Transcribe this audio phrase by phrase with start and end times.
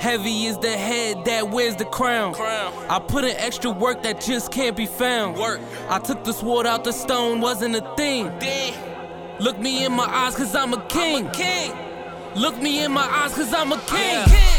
[0.00, 2.32] Heavy is the head that wears the crown.
[2.32, 2.72] Crown.
[2.88, 5.36] I put in extra work that just can't be found.
[5.36, 5.60] Work.
[5.90, 8.32] I took the sword out the stone, wasn't a thing.
[8.38, 9.38] Damn.
[9.38, 11.28] Look me in my eyes, cause I'm a king.
[11.30, 11.72] King.
[12.34, 13.98] Look me in my eyes, cause I'm a king.
[13.98, 14.24] Yeah.
[14.24, 14.49] King.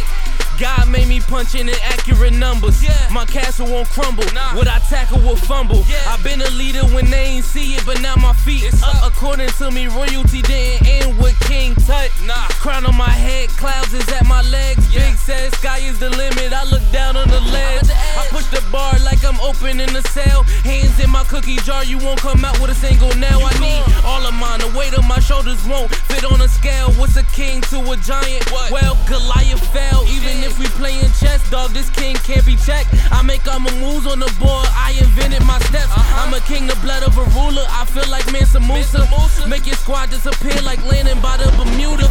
[0.61, 2.83] God made me punch in accurate numbers.
[2.83, 2.93] Yeah.
[3.11, 4.25] My castle won't crumble.
[4.31, 4.55] Nah.
[4.55, 5.83] What I tackle will fumble.
[5.89, 5.97] Yeah.
[6.05, 9.01] I've been a leader when they ain't see it, but now my feet It's up.
[9.01, 9.11] up.
[9.11, 12.11] According to me, royalty didn't end with King Tut.
[12.27, 12.47] Nah.
[12.61, 14.85] Crown on my head, clouds is at my legs.
[14.93, 15.09] Yeah.
[15.09, 16.53] Big says sky is the limit.
[16.53, 17.89] I look down on the ledge.
[17.89, 20.43] I push the bar like I'm opening a cell.
[20.61, 23.41] Hands in my cookie jar, you won't come out with a single nail.
[23.41, 24.59] I need all of mine.
[24.59, 26.91] The weight of my shoulders won't fit on a scale.
[27.01, 28.51] What's a king to a giant?
[28.51, 28.69] What?
[28.69, 30.05] Well, Goliath fell.
[30.05, 30.50] Even did.
[30.51, 32.89] If we playing chess, dog, this king can't be checked.
[33.11, 34.67] I make all my moves on the board.
[34.75, 35.91] I invented my steps.
[35.91, 36.27] Uh-huh.
[36.27, 37.63] I'm a king, the blood of a ruler.
[37.69, 38.99] I feel like Mansa Musa.
[38.99, 39.47] Mansa Musa.
[39.47, 42.07] Make your squad disappear like landing by the Bermuda.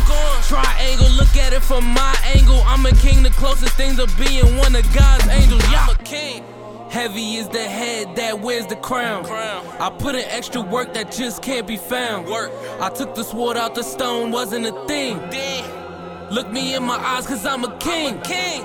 [0.49, 2.63] Triangle, look at it from my angle.
[2.65, 5.63] I'm a king, the closest thing to being one of God's angels.
[5.71, 5.87] Yeah.
[5.87, 6.45] I'm a king.
[6.89, 9.25] Heavy is the head that wears the crown.
[9.25, 9.65] Crown.
[9.79, 12.27] I put in extra work that just can't be found.
[12.27, 12.51] Work.
[12.81, 15.19] I took the sword out the stone, wasn't a thing.
[15.31, 15.90] Damn.
[16.31, 18.21] Look me in my eyes, cause I'm a king.
[18.21, 18.65] King.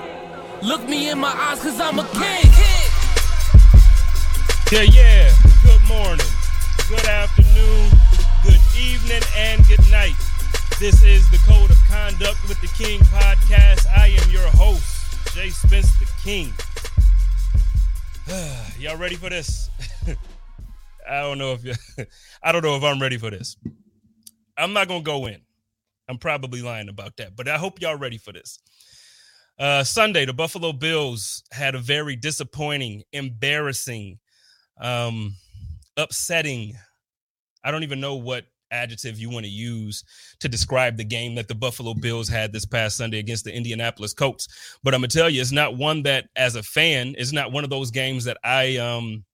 [0.62, 2.52] Look me in my eyes, cause I'm a king.
[4.70, 5.34] Yeah, yeah.
[5.64, 6.26] Good morning,
[6.88, 7.90] good afternoon,
[8.44, 10.14] good evening, and good night.
[10.78, 13.84] This is the Code of Conduct with the King podcast.
[13.88, 16.52] I am your host, Jay Spence the King.
[18.78, 19.70] Y'all ready for this?
[21.10, 22.08] I don't know if
[22.44, 23.56] I don't know if I'm ready for this.
[24.56, 25.45] I'm not gonna go in.
[26.08, 28.58] I'm probably lying about that, but I hope y'all ready for this.
[29.58, 34.18] Uh, Sunday, the Buffalo Bills had a very disappointing, embarrassing,
[34.80, 35.34] um,
[35.96, 36.76] upsetting.
[37.64, 40.04] I don't even know what adjective you want to use
[40.40, 44.12] to describe the game that the Buffalo Bills had this past Sunday against the Indianapolis
[44.12, 44.48] Colts.
[44.82, 47.64] But I'm gonna tell you, it's not one that, as a fan, it's not one
[47.64, 49.24] of those games that I um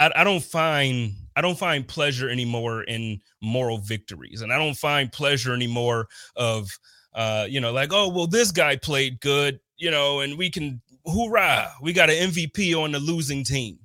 [0.00, 4.76] I, I don't find I don't find pleasure anymore in moral victories, and I don't
[4.76, 6.70] find pleasure anymore of
[7.14, 10.80] uh, you know, like, oh well, this guy played good, you know, and we can
[11.06, 13.78] hoorah, we got an MVP on the losing team.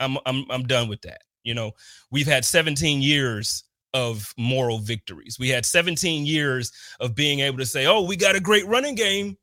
[0.00, 1.22] I'm I'm I'm done with that.
[1.44, 1.72] You know,
[2.10, 5.36] we've had 17 years of moral victories.
[5.38, 8.94] We had 17 years of being able to say, oh, we got a great running
[8.94, 9.36] game,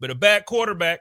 [0.00, 1.00] but a bad quarterback.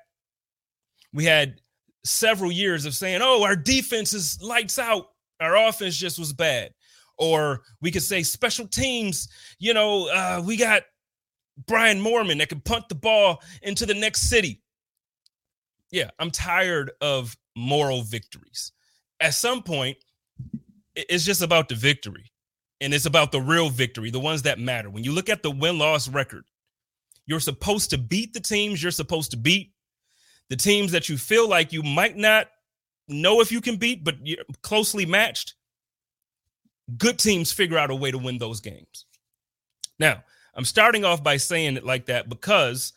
[1.14, 1.56] We had
[2.04, 5.08] several years of saying, oh, our defense is lights out.
[5.40, 6.72] Our offense just was bad.
[7.18, 9.28] Or we could say special teams,
[9.60, 10.84] you know, uh, we got
[11.68, 14.62] Brian Moorman that can punt the ball into the next city.
[15.92, 18.72] Yeah, I'm tired of moral victories.
[19.20, 19.98] At some point,
[20.96, 22.32] it's just about the victory.
[22.80, 24.90] And it's about the real victory, the ones that matter.
[24.90, 26.46] When you look at the win loss record,
[27.28, 29.72] you're supposed to beat the teams you're supposed to beat,
[30.52, 32.50] the teams that you feel like you might not
[33.08, 35.54] know if you can beat, but you're closely matched.
[36.98, 39.06] Good teams figure out a way to win those games.
[39.98, 40.22] Now,
[40.54, 42.92] I'm starting off by saying it like that because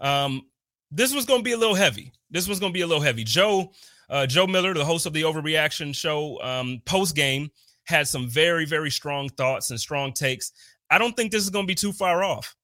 [0.00, 0.42] um,
[0.90, 2.12] this was going to be a little heavy.
[2.30, 3.24] This was going to be a little heavy.
[3.24, 3.72] Joe,
[4.10, 7.50] uh, Joe Miller, the host of the Overreaction Show, um, post game
[7.84, 10.52] had some very, very strong thoughts and strong takes.
[10.90, 12.54] I don't think this is going to be too far off.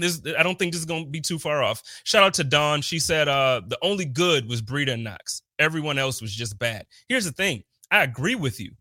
[0.00, 1.82] This, I don't think this is to be too far off.
[2.04, 2.82] Shout out to Dawn.
[2.82, 5.42] She said uh, the only good was Breida and Knox.
[5.58, 6.86] Everyone else was just bad.
[7.08, 7.62] Here's the thing.
[7.90, 8.72] I agree with you.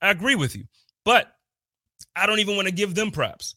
[0.00, 0.64] I agree with you,
[1.04, 1.32] but
[2.14, 3.54] I don't even want to give them props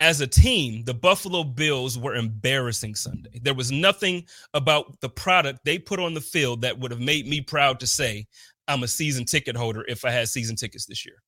[0.00, 3.40] as a team, the Buffalo Bills were embarrassing Sunday.
[3.42, 7.26] There was nothing about the product they put on the field that would have made
[7.26, 8.26] me proud to say
[8.66, 11.22] I'm a season ticket holder if I had season tickets this year.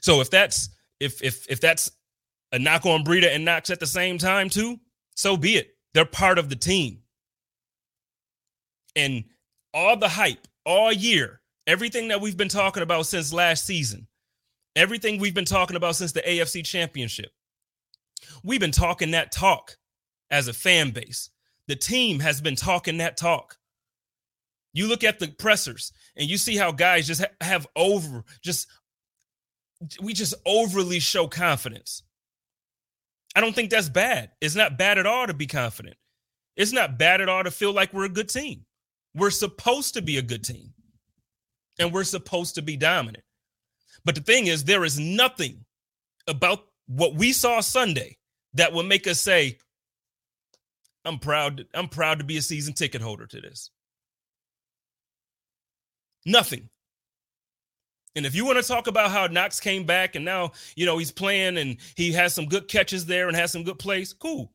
[0.00, 0.68] So if that's
[1.00, 1.90] if if if that's
[2.52, 4.78] a knock on Breida and Knox at the same time too,
[5.14, 5.76] so be it.
[5.94, 7.00] They're part of the team.
[8.96, 9.24] And
[9.74, 14.06] all the hype all year, everything that we've been talking about since last season,
[14.76, 17.30] everything we've been talking about since the AFC championship.
[18.42, 19.76] We've been talking that talk
[20.30, 21.30] as a fan base.
[21.68, 23.56] The team has been talking that talk.
[24.72, 28.68] You look at the pressers and you see how guys just ha- have over, just,
[30.00, 32.02] we just overly show confidence.
[33.36, 34.30] I don't think that's bad.
[34.40, 35.96] It's not bad at all to be confident.
[36.56, 38.64] It's not bad at all to feel like we're a good team.
[39.14, 40.72] We're supposed to be a good team
[41.78, 43.24] and we're supposed to be dominant.
[44.04, 45.64] But the thing is, there is nothing
[46.26, 48.16] about what we saw Sunday
[48.54, 49.58] that would make us say,
[51.04, 53.70] I'm proud, I'm proud to be a season ticket holder to this.
[56.26, 56.68] Nothing.
[58.16, 60.98] And if you want to talk about how Knox came back and now, you know,
[60.98, 64.52] he's playing and he has some good catches there and has some good plays, cool.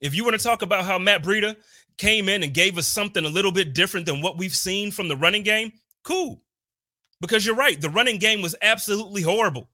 [0.00, 1.56] If you want to talk about how Matt Breida
[1.96, 5.08] came in and gave us something a little bit different than what we've seen from
[5.08, 5.72] the running game,
[6.04, 6.40] cool.
[7.20, 9.68] Because you're right, the running game was absolutely horrible.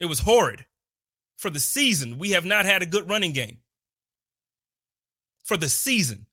[0.00, 0.64] It was horrid.
[1.36, 3.58] For the season, we have not had a good running game.
[5.44, 6.26] For the season.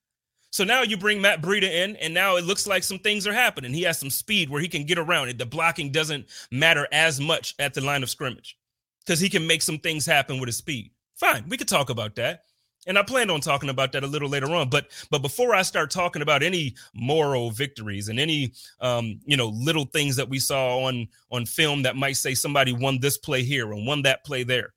[0.56, 3.34] So now you bring Matt Breida in, and now it looks like some things are
[3.34, 3.74] happening.
[3.74, 5.38] He has some speed where he can get around it.
[5.38, 8.57] The blocking doesn't matter as much at the line of scrimmage
[9.06, 10.92] because he can make some things happen with his speed.
[11.16, 12.44] Fine, we could talk about that.
[12.88, 14.69] And I planned on talking about that a little later on.
[14.69, 19.50] But but before I start talking about any moral victories and any um, you know
[19.50, 23.44] little things that we saw on on film that might say somebody won this play
[23.44, 24.74] here and won that play there,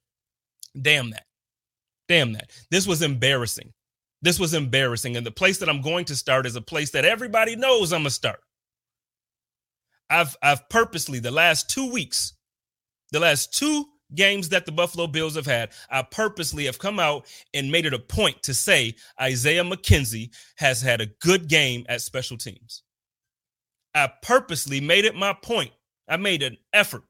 [0.82, 1.26] damn that,
[2.08, 2.50] damn that.
[2.69, 3.72] This was embarrassing.
[4.23, 5.17] This was embarrassing.
[5.17, 8.00] And the place that I'm going to start is a place that everybody knows I'm
[8.00, 8.41] gonna start.
[10.11, 12.35] I've I've purposely the last two weeks,
[13.12, 17.26] the last two games that the Buffalo Bills have had, I purposely have come out
[17.53, 22.00] and made it a point to say Isaiah McKenzie has had a good game at
[22.00, 22.82] special teams.
[23.94, 25.73] I purposely made it my point.
[26.09, 27.03] I made an effort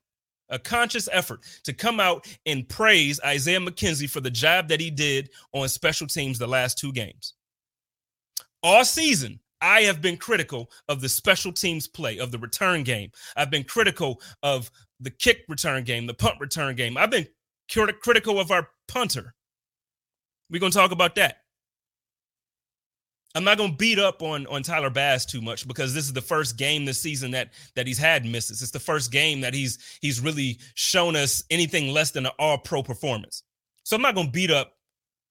[0.51, 4.91] a conscious effort to come out and praise Isaiah McKenzie for the job that he
[4.91, 7.35] did on special teams the last two games.
[8.63, 13.11] All season, I have been critical of the special teams play, of the return game.
[13.37, 16.97] I've been critical of the kick return game, the punt return game.
[16.97, 17.27] I've been
[17.69, 19.35] critical of our punter.
[20.51, 21.39] We're going to talk about that.
[23.35, 26.13] I'm not going to beat up on on Tyler Bass too much because this is
[26.13, 28.63] the first game this season that that he's had misses.
[28.63, 32.59] It's the first game that he's he's really shown us anything less than an all
[32.59, 33.43] pro performance.
[33.85, 34.73] So I'm not going to beat up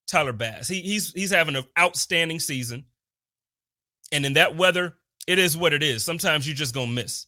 [0.07, 0.67] Tyler Bass.
[0.67, 2.85] He, he's he's having an outstanding season,
[4.11, 4.95] and in that weather,
[5.25, 6.03] it is what it is.
[6.03, 7.25] Sometimes you're just going to miss.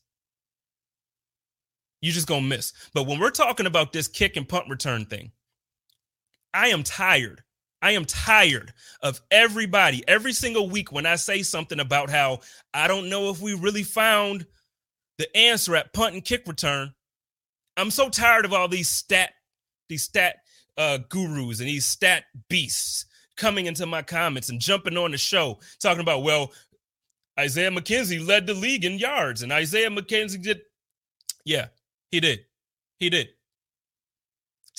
[2.01, 2.73] You're just going to miss.
[2.93, 5.31] But when we're talking about this kick and punt return thing,
[6.53, 7.43] I am tired
[7.81, 12.39] I am tired of everybody every single week when I say something about how
[12.73, 14.45] I don't know if we really found
[15.17, 16.93] the answer at punt and kick return.
[17.77, 19.31] I'm so tired of all these stat
[19.87, 20.37] these stat
[20.77, 23.05] uh, gurus and these stat beasts
[23.37, 26.51] coming into my comments and jumping on the show talking about well
[27.39, 30.61] Isaiah McKenzie led the league in yards and Isaiah McKenzie did
[31.45, 31.67] yeah,
[32.11, 32.45] he did.
[32.99, 33.29] He did.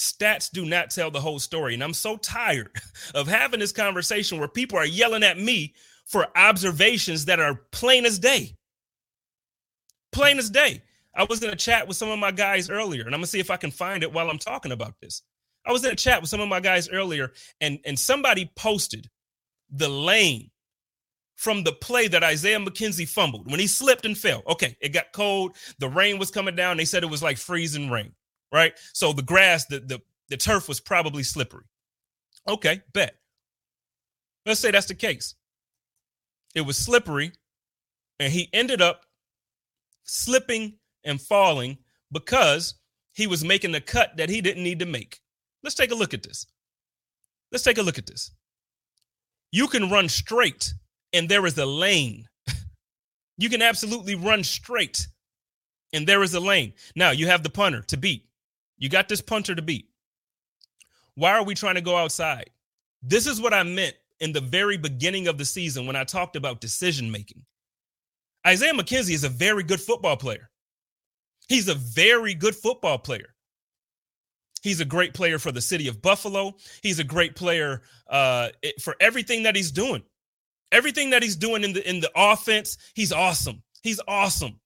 [0.00, 1.74] Stats do not tell the whole story.
[1.74, 2.70] And I'm so tired
[3.14, 5.74] of having this conversation where people are yelling at me
[6.06, 8.56] for observations that are plain as day.
[10.10, 10.82] Plain as day.
[11.14, 13.40] I was in a chat with some of my guys earlier, and I'm gonna see
[13.40, 15.22] if I can find it while I'm talking about this.
[15.66, 19.08] I was in a chat with some of my guys earlier, and, and somebody posted
[19.70, 20.50] the lane
[21.36, 24.42] from the play that Isaiah McKenzie fumbled when he slipped and fell.
[24.48, 25.56] Okay, it got cold.
[25.78, 26.78] The rain was coming down.
[26.78, 28.14] They said it was like freezing rain
[28.52, 28.72] right?
[28.92, 31.64] So the grass, the the, the turf was probably slippery.
[32.48, 33.16] Okay, bet.
[34.46, 35.34] Let's say that's the case.
[36.54, 37.32] It was slippery,
[38.18, 39.04] and he ended up
[40.04, 40.74] slipping
[41.04, 41.78] and falling
[42.10, 42.74] because
[43.12, 45.20] he was making a cut that he didn't need to make.
[45.62, 46.46] Let's take a look at this.
[47.52, 48.30] Let's take a look at this.
[49.52, 50.72] You can run straight,
[51.12, 52.28] and there is a lane.
[53.38, 55.06] you can absolutely run straight,
[55.92, 56.72] and there is a lane.
[56.94, 58.24] Now you have the punter to beat.
[58.80, 59.88] You got this punter to beat.
[61.14, 62.50] Why are we trying to go outside?
[63.02, 66.34] This is what I meant in the very beginning of the season when I talked
[66.34, 67.42] about decision making.
[68.46, 70.50] Isaiah McKenzie is a very good football player.
[71.48, 73.34] He's a very good football player.
[74.62, 76.54] He's a great player for the city of Buffalo.
[76.82, 78.48] He's a great player uh,
[78.80, 80.02] for everything that he's doing.
[80.72, 83.62] Everything that he's doing in the in the offense, he's awesome.
[83.82, 84.60] He's awesome.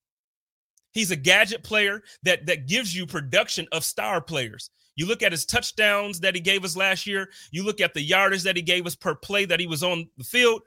[0.94, 4.70] He's a gadget player that that gives you production of star players.
[4.96, 7.28] You look at his touchdowns that he gave us last year.
[7.50, 10.08] You look at the yardage that he gave us per play that he was on
[10.16, 10.62] the field.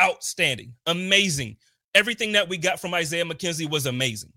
[0.00, 1.56] Outstanding, amazing.
[1.94, 4.32] Everything that we got from Isaiah McKenzie was amazing.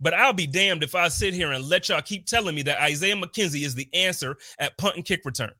[0.00, 2.82] But I'll be damned if I sit here and let y'all keep telling me that
[2.82, 5.52] Isaiah McKenzie is the answer at punt and kick return.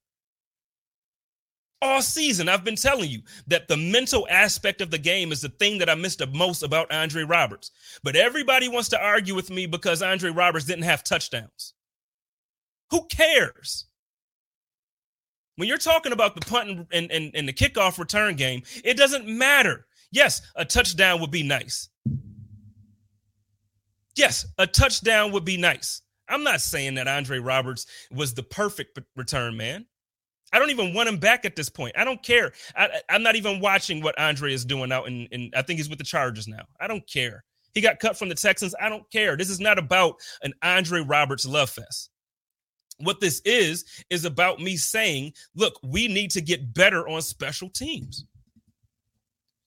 [1.81, 5.49] All season, I've been telling you that the mental aspect of the game is the
[5.49, 7.71] thing that I missed the most about Andre Roberts.
[8.03, 11.75] But everybody wants to argue with me because Andre Roberts didn't have touchdowns.
[12.91, 13.87] Who cares?
[15.55, 19.29] When you're talking about the punt and, and, and the kickoff return game, it doesn't
[19.29, 19.87] matter.
[20.11, 21.89] Yes, a touchdown would be nice.
[24.17, 26.03] Yes, a touchdown would be nice.
[26.29, 29.87] I'm not saying that Andre Roberts was the perfect return man.
[30.53, 31.95] I don't even want him back at this point.
[31.97, 32.53] I don't care.
[32.75, 35.89] I, am not even watching what Andre is doing out in, in, I think he's
[35.89, 36.63] with the Chargers now.
[36.81, 37.45] I don't care.
[37.75, 38.75] He got cut from the Texans.
[38.81, 39.37] I don't care.
[39.37, 42.11] This is not about an Andre Roberts love fest.
[42.99, 47.69] What this is, is about me saying, look, we need to get better on special
[47.69, 48.25] teams.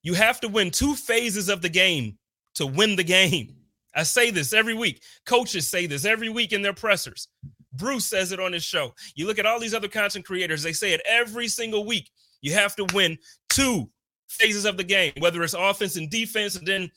[0.03, 2.17] You have to win two phases of the game
[2.55, 3.55] to win the game.
[3.95, 5.03] I say this every week.
[5.25, 7.27] Coaches say this every week in their pressers.
[7.73, 8.93] Bruce says it on his show.
[9.15, 12.09] You look at all these other content creators, they say it every single week.
[12.41, 13.17] You have to win
[13.49, 13.89] two
[14.27, 16.91] phases of the game, whether it's offense and defense, and then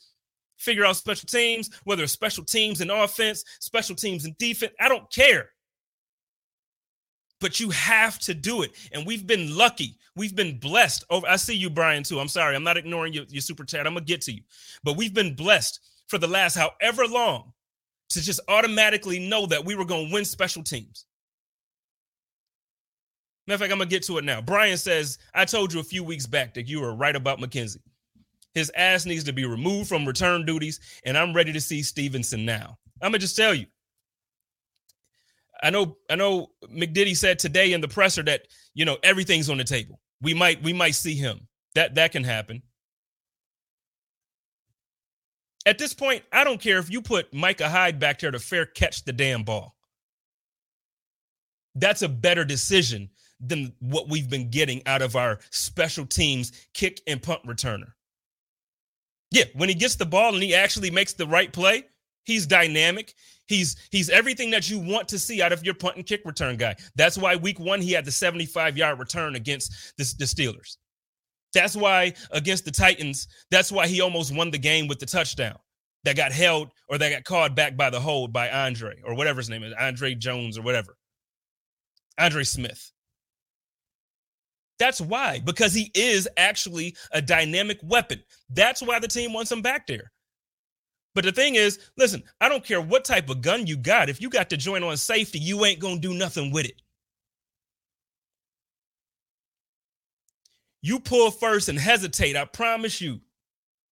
[0.57, 4.73] figure out special teams, whether it's special teams and offense, special teams and defense.
[4.81, 5.51] I don't care.
[7.41, 8.73] But you have to do it.
[8.93, 9.99] And we've been lucky.
[10.17, 11.05] We've been blessed.
[11.11, 12.21] Over I see you, Brian, too.
[12.21, 12.55] I'm sorry.
[12.55, 13.87] I'm not ignoring your, your super chat.
[13.87, 14.43] I'm gonna get to you.
[14.83, 17.53] But we've been blessed for the last however long
[18.11, 21.07] to just automatically know that we were gonna win special teams.
[23.47, 24.41] Matter of fact, I'm gonna get to it now.
[24.41, 27.83] Brian says, I told you a few weeks back that you were right about McKenzie.
[28.55, 32.45] His ass needs to be removed from return duties, and I'm ready to see Stevenson
[32.45, 32.79] now.
[33.03, 33.67] I'm gonna just tell you.
[35.63, 38.43] I know, I know McDiddy said today in the presser that
[38.75, 40.01] you know everything's on the table.
[40.23, 41.49] We might, we might see him.
[41.75, 42.63] That that can happen.
[45.67, 48.67] At this point, I don't care if you put Micah Hyde back there to fair
[48.67, 49.75] catch the damn ball.
[51.75, 57.01] That's a better decision than what we've been getting out of our special teams kick
[57.07, 57.93] and punt returner.
[59.31, 61.85] Yeah, when he gets the ball and he actually makes the right play,
[62.25, 63.15] he's dynamic.
[63.47, 66.57] He's he's everything that you want to see out of your punt and kick return
[66.57, 66.77] guy.
[66.95, 70.77] That's why week one he had the 75 yard return against the, the Steelers.
[71.55, 75.57] That's why against the Titans, that's why he almost won the game with the touchdown
[76.05, 79.39] that got held or that got called back by the hold by Andre or whatever
[79.39, 80.97] his name is, Andre Jones or whatever.
[82.19, 82.93] Andre Smith.
[84.79, 88.23] That's why, because he is actually a dynamic weapon.
[88.51, 90.11] That's why the team wants him back there.
[91.15, 94.09] But the thing is, listen, I don't care what type of gun you got.
[94.09, 96.83] If you got to join on safety, you ain't going to do nothing with it.
[100.85, 102.37] You pull first and hesitate.
[102.37, 103.21] I promise you.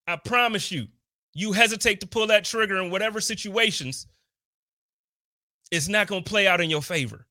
[0.07, 0.89] I promise you.
[1.35, 4.07] You hesitate to pull that trigger in whatever situations,
[5.71, 7.27] it's not going to play out in your favor.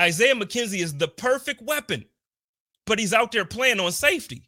[0.00, 2.04] Isaiah McKenzie is the perfect weapon
[2.90, 4.42] but he's out there playing on safety.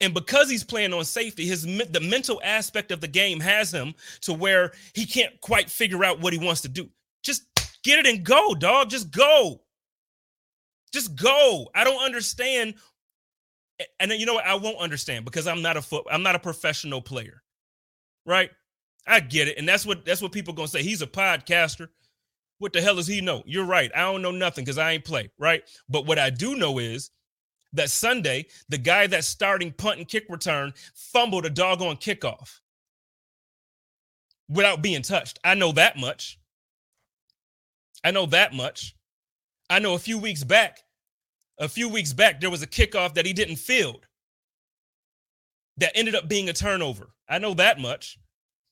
[0.00, 3.94] And because he's playing on safety, his the mental aspect of the game has him
[4.22, 6.88] to where he can't quite figure out what he wants to do.
[7.22, 7.44] Just
[7.84, 8.90] get it and go, dog.
[8.90, 9.60] Just go.
[10.92, 11.70] Just go.
[11.74, 12.74] I don't understand.
[14.00, 14.46] And you know what?
[14.46, 16.06] I won't understand because I'm not a foot.
[16.10, 17.42] I'm not a professional player,
[18.26, 18.50] right?
[19.06, 20.82] I get it, and that's what that's what people gonna say.
[20.82, 21.88] He's a podcaster.
[22.58, 23.42] What the hell does he know?
[23.46, 23.90] You're right.
[23.94, 25.62] I don't know nothing because I ain't play, right?
[25.88, 27.10] But what I do know is
[27.72, 32.60] that Sunday, the guy that's starting punt and kick return fumbled a doggone kickoff
[34.48, 35.38] without being touched.
[35.44, 36.38] I know that much.
[38.02, 38.94] I know that much.
[39.70, 40.80] I know a few weeks back,
[41.58, 44.06] a few weeks back, there was a kickoff that he didn't field
[45.76, 47.10] that ended up being a turnover.
[47.28, 48.18] I know that much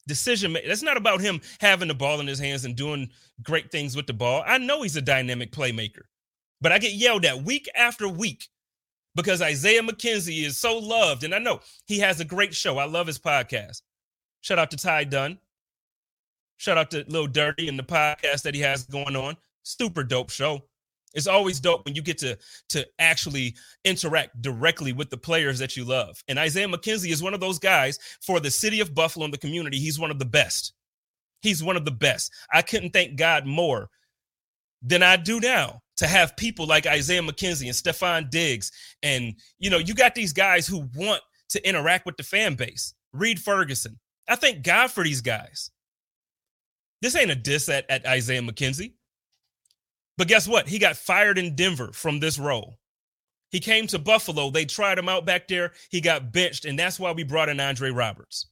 [0.06, 0.56] decision.
[0.66, 3.10] That's not about him having the ball in his hands and doing
[3.42, 4.42] great things with the ball.
[4.46, 6.02] I know he's a dynamic playmaker,
[6.60, 8.48] but I get yelled at week after week
[9.14, 11.24] because Isaiah McKenzie is so loved.
[11.24, 12.78] And I know he has a great show.
[12.78, 13.82] I love his podcast.
[14.42, 15.38] Shout out to Ty Dunn.
[16.58, 19.36] Shout out to Lil Dirty and the podcast that he has going on.
[19.62, 20.62] Super dope show.
[21.16, 25.76] It's always dope when you get to to actually interact directly with the players that
[25.76, 26.23] you love.
[26.28, 29.38] And Isaiah McKenzie is one of those guys for the city of Buffalo and the
[29.38, 29.78] community.
[29.78, 30.75] He's one of the best.
[31.40, 32.32] He's one of the best.
[32.52, 33.88] I couldn't thank God more
[34.82, 38.70] than I do now to have people like Isaiah McKenzie and Stefon Diggs.
[39.02, 42.94] And, you know, you got these guys who want to interact with the fan base.
[43.12, 43.99] Reid Ferguson.
[44.28, 45.70] I thank God for these guys.
[47.00, 48.92] This ain't a diss at, at Isaiah McKenzie.
[50.18, 50.68] But guess what?
[50.68, 52.78] He got fired in Denver from this role.
[53.50, 54.50] He came to Buffalo.
[54.50, 55.73] They tried him out back there.
[55.90, 58.49] He got benched, and that's why we brought in Andre Roberts.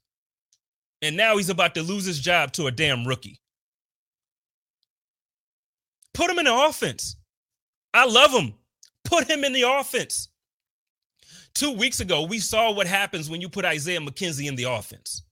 [1.03, 3.41] And now he's about to lose his job to a damn rookie.
[6.15, 7.17] Put him in the offense.
[7.93, 8.55] I love him.
[9.05, 10.29] Put him in the offense.
[11.55, 15.24] Two weeks ago, we saw what happens when you put Isaiah McKenzie in the offense.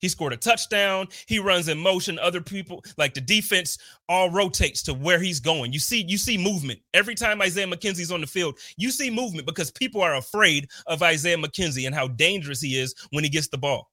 [0.00, 1.08] He scored a touchdown.
[1.26, 2.18] He runs in motion.
[2.18, 3.78] Other people, like the defense,
[4.08, 5.72] all rotates to where he's going.
[5.72, 8.58] You see, you see movement every time Isaiah McKenzie's on the field.
[8.76, 12.94] You see movement because people are afraid of Isaiah McKenzie and how dangerous he is
[13.10, 13.90] when he gets the ball.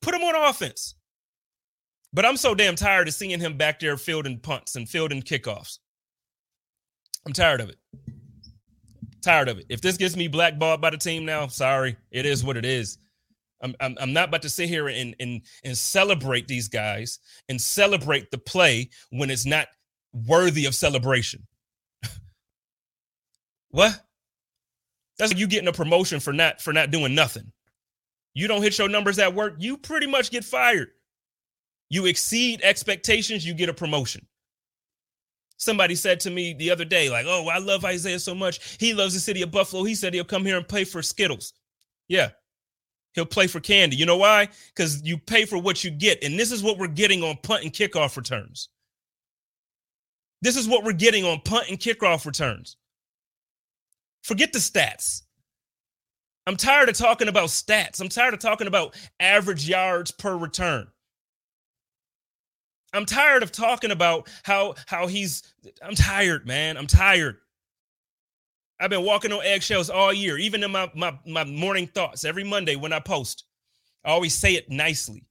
[0.00, 0.96] Put him on offense.
[2.12, 5.78] But I'm so damn tired of seeing him back there fielding punts and fielding kickoffs.
[7.26, 7.78] I'm tired of it.
[9.22, 9.66] Tired of it.
[9.68, 12.98] If this gets me blackballed by the team now, sorry, it is what it is.
[13.62, 18.30] I'm, I'm, not about to sit here and, and, and celebrate these guys and celebrate
[18.30, 19.68] the play when it's not
[20.12, 21.46] worthy of celebration.
[23.70, 24.00] what?
[25.18, 27.52] That's like you getting a promotion for not for not doing nothing.
[28.34, 30.88] You don't hit your numbers at work, you pretty much get fired.
[31.88, 34.26] You exceed expectations, you get a promotion.
[35.58, 38.78] Somebody said to me the other day, like, oh, I love Isaiah so much.
[38.80, 39.84] He loves the city of Buffalo.
[39.84, 41.52] He said he'll come here and play for Skittles.
[42.08, 42.30] Yeah,
[43.14, 43.96] he'll play for candy.
[43.96, 44.48] You know why?
[44.74, 46.22] Because you pay for what you get.
[46.22, 48.68] And this is what we're getting on punt and kickoff returns.
[50.40, 52.76] This is what we're getting on punt and kickoff returns.
[54.22, 55.22] Forget the stats.
[56.46, 58.00] I'm tired of talking about stats.
[58.00, 60.88] I'm tired of talking about average yards per return.
[62.92, 65.42] I'm tired of talking about how how he's
[65.82, 66.76] I'm tired, man.
[66.76, 67.36] I'm tired.
[68.82, 72.42] I've been walking on eggshells all year, even in my my my morning thoughts every
[72.42, 73.44] Monday when I post.
[74.04, 75.24] I always say it nicely.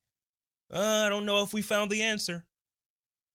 [0.74, 2.46] Uh, I don't know if we found the answer.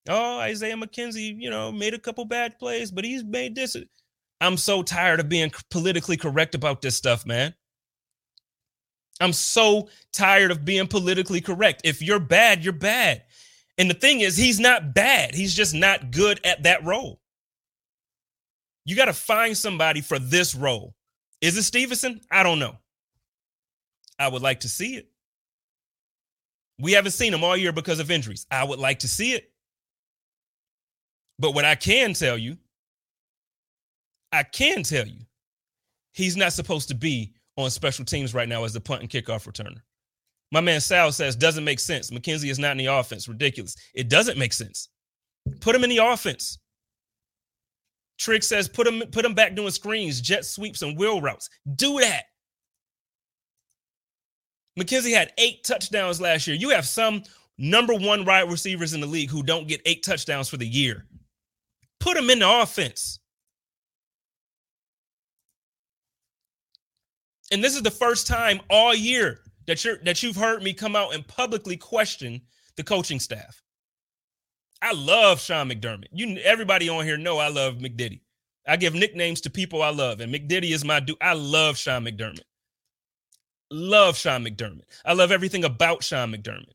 [0.08, 3.76] Oh, Isaiah McKenzie, you know, made a couple bad plays, but he's made this.
[4.40, 7.54] I'm so tired of being politically correct about this stuff, man.
[9.20, 11.82] I'm so tired of being politically correct.
[11.84, 13.24] If you're bad, you're bad.
[13.76, 15.34] And the thing is, he's not bad.
[15.34, 17.20] He's just not good at that role.
[18.86, 20.94] You got to find somebody for this role.
[21.42, 22.20] Is it Stevenson?
[22.30, 22.76] I don't know.
[24.18, 25.10] I would like to see it.
[26.78, 28.46] We haven't seen him all year because of injuries.
[28.50, 29.50] I would like to see it.
[31.38, 32.56] But what I can tell you,
[34.32, 35.20] I can tell you,
[36.12, 39.50] he's not supposed to be on special teams right now as the punt and kickoff
[39.50, 39.80] returner.
[40.52, 42.10] My man Sal says, doesn't make sense.
[42.10, 43.28] McKenzie is not in the offense.
[43.28, 43.74] Ridiculous.
[43.94, 44.88] It doesn't make sense.
[45.60, 46.58] Put him in the offense.
[48.18, 51.50] Trick says, put him, put him back doing screens, jet sweeps, and wheel routes.
[51.74, 52.24] Do that.
[54.78, 56.56] McKenzie had eight touchdowns last year.
[56.56, 57.22] You have some
[57.58, 61.06] number one wide receivers in the league who don't get eight touchdowns for the year.
[62.00, 63.18] Put them in the offense.
[67.52, 70.96] And this is the first time all year that you're that you've heard me come
[70.96, 72.40] out and publicly question
[72.76, 73.62] the coaching staff.
[74.82, 76.08] I love Sean McDermott.
[76.12, 78.20] You everybody on here know I love McDiddy.
[78.66, 81.16] I give nicknames to people I love, and McDiddy is my dude.
[81.20, 82.42] I love Sean McDermott.
[83.70, 84.84] Love Sean McDermott.
[85.04, 86.74] I love everything about Sean McDermott.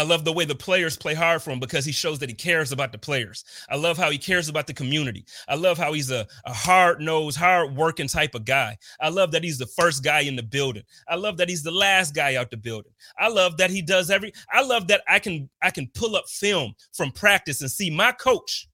[0.00, 2.34] I love the way the players play hard for him because he shows that he
[2.34, 3.44] cares about the players.
[3.68, 5.26] I love how he cares about the community.
[5.46, 8.78] I love how he's a, a hard nosed, hard working type of guy.
[8.98, 10.84] I love that he's the first guy in the building.
[11.06, 12.92] I love that he's the last guy out the building.
[13.18, 16.30] I love that he does every I love that I can I can pull up
[16.30, 18.70] film from practice and see my coach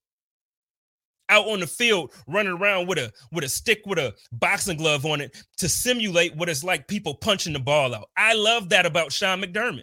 [1.28, 5.04] out on the field running around with a with a stick with a boxing glove
[5.04, 8.10] on it to simulate what it's like people punching the ball out.
[8.16, 9.82] I love that about Sean McDermott.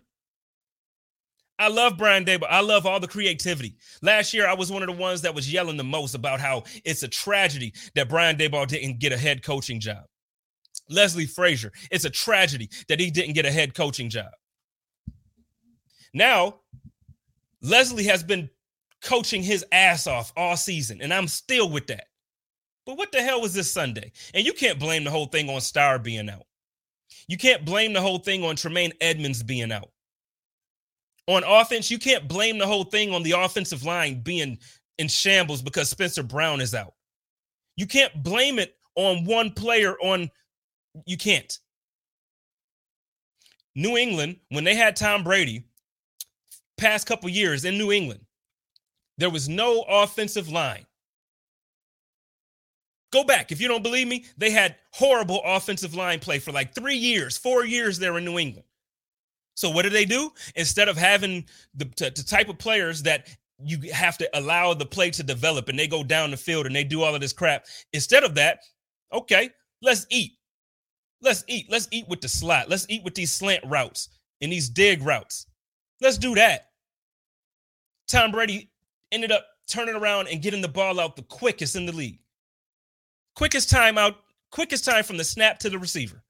[1.64, 2.48] I love Brian Daboll.
[2.50, 3.78] I love all the creativity.
[4.02, 6.64] Last year, I was one of the ones that was yelling the most about how
[6.84, 10.04] it's a tragedy that Brian Daboll didn't get a head coaching job.
[10.90, 14.32] Leslie Frazier, it's a tragedy that he didn't get a head coaching job.
[16.14, 16.60] Now,
[17.62, 18.50] Leslie has been
[19.02, 22.08] coaching his ass off all season, and I'm still with that.
[22.86, 24.12] But what the hell was this Sunday?
[24.34, 26.46] And you can't blame the whole thing on Star being out.
[27.30, 29.93] You can't blame the whole thing on Tremaine Edmunds being out
[31.28, 34.58] on offense, you can't blame the whole thing on the offensive line being
[34.98, 36.94] in shambles because Spencer Brown is out.
[37.76, 40.30] You can't blame it on one player on
[41.06, 41.58] you can't.
[43.76, 45.64] New England, when they had Tom Brady,
[46.78, 48.22] past couple years in New England,
[49.18, 50.86] there was no offensive line.
[53.12, 53.52] Go back.
[53.52, 57.38] If you don't believe me, they had horrible offensive line play for like three years,
[57.38, 58.66] four years there in New England.
[59.56, 60.32] So what do they do?
[60.56, 63.28] Instead of having the, the type of players that
[63.64, 66.76] you have to allow the play to develop and they go down the field and
[66.76, 67.66] they do all of this crap.
[67.94, 68.60] Instead of that,
[69.12, 69.50] okay,
[69.82, 70.34] let's eat.
[71.22, 71.68] Let's eat.
[71.70, 72.70] Let's eat with the slot.
[72.70, 74.10] Let's eat with these slant routes
[74.42, 75.46] and these dig routes.
[76.02, 76.68] Let's do that.
[78.08, 78.70] Tom Brady
[79.12, 82.20] ended up turning around and getting the ball out the quickest in the league.
[83.36, 84.16] Quickest time out,
[84.52, 86.24] quickest time from the snap to the receiver.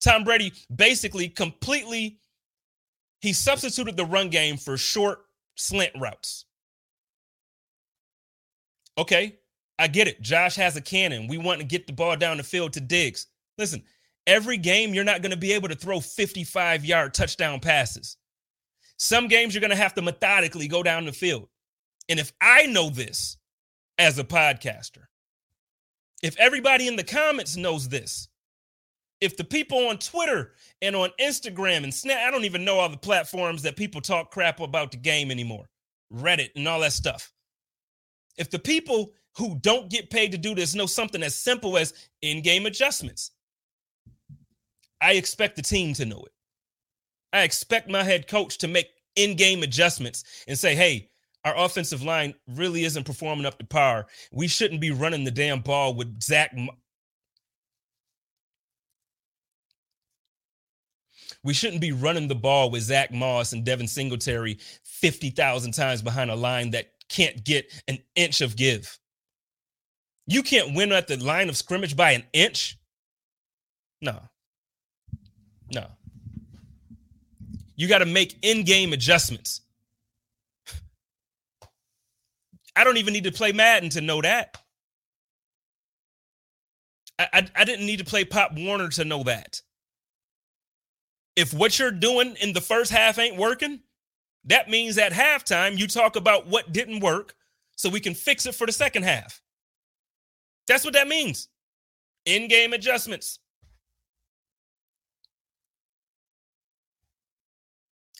[0.00, 2.18] Tom Brady basically completely
[3.20, 5.20] he substituted the run game for short
[5.56, 6.44] slant routes.
[8.98, 9.38] Okay,
[9.78, 10.22] I get it.
[10.22, 11.26] Josh has a cannon.
[11.26, 13.26] We want to get the ball down the field to Diggs.
[13.58, 13.82] Listen,
[14.26, 18.16] every game you're not going to be able to throw 55 yard touchdown passes.
[18.98, 21.48] Some games you're going to have to methodically go down the field.
[22.08, 23.36] And if I know this
[23.98, 25.04] as a podcaster,
[26.22, 28.28] if everybody in the comments knows this,
[29.20, 30.52] if the people on Twitter
[30.82, 34.30] and on Instagram and Snap, I don't even know all the platforms that people talk
[34.30, 35.68] crap about the game anymore,
[36.12, 37.32] Reddit and all that stuff.
[38.36, 41.94] If the people who don't get paid to do this know something as simple as
[42.22, 43.32] in game adjustments,
[45.00, 46.32] I expect the team to know it.
[47.32, 51.10] I expect my head coach to make in game adjustments and say, hey,
[51.44, 54.06] our offensive line really isn't performing up to par.
[54.32, 56.56] We shouldn't be running the damn ball with Zach
[61.44, 66.30] We shouldn't be running the ball with Zach Moss and Devin Singletary 50,000 times behind
[66.30, 68.98] a line that can't get an inch of give.
[70.26, 72.78] You can't win at the line of scrimmage by an inch.
[74.00, 74.20] No.
[75.72, 75.86] No.
[77.76, 79.60] You got to make in game adjustments.
[82.74, 84.58] I don't even need to play Madden to know that.
[87.18, 89.62] I, I, I, didn't need to play Pop Warner to know that
[91.36, 93.80] if what you're doing in the first half ain't working,
[94.44, 97.34] that means at halftime you talk about what didn't work
[97.76, 99.42] so we can fix it for the second half.
[100.66, 101.48] That's what that means.
[102.24, 103.38] In game adjustments.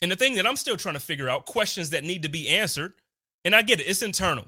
[0.01, 2.47] And the thing that I'm still trying to figure out questions that need to be
[2.49, 2.93] answered,
[3.43, 4.45] and I get it, it's internal.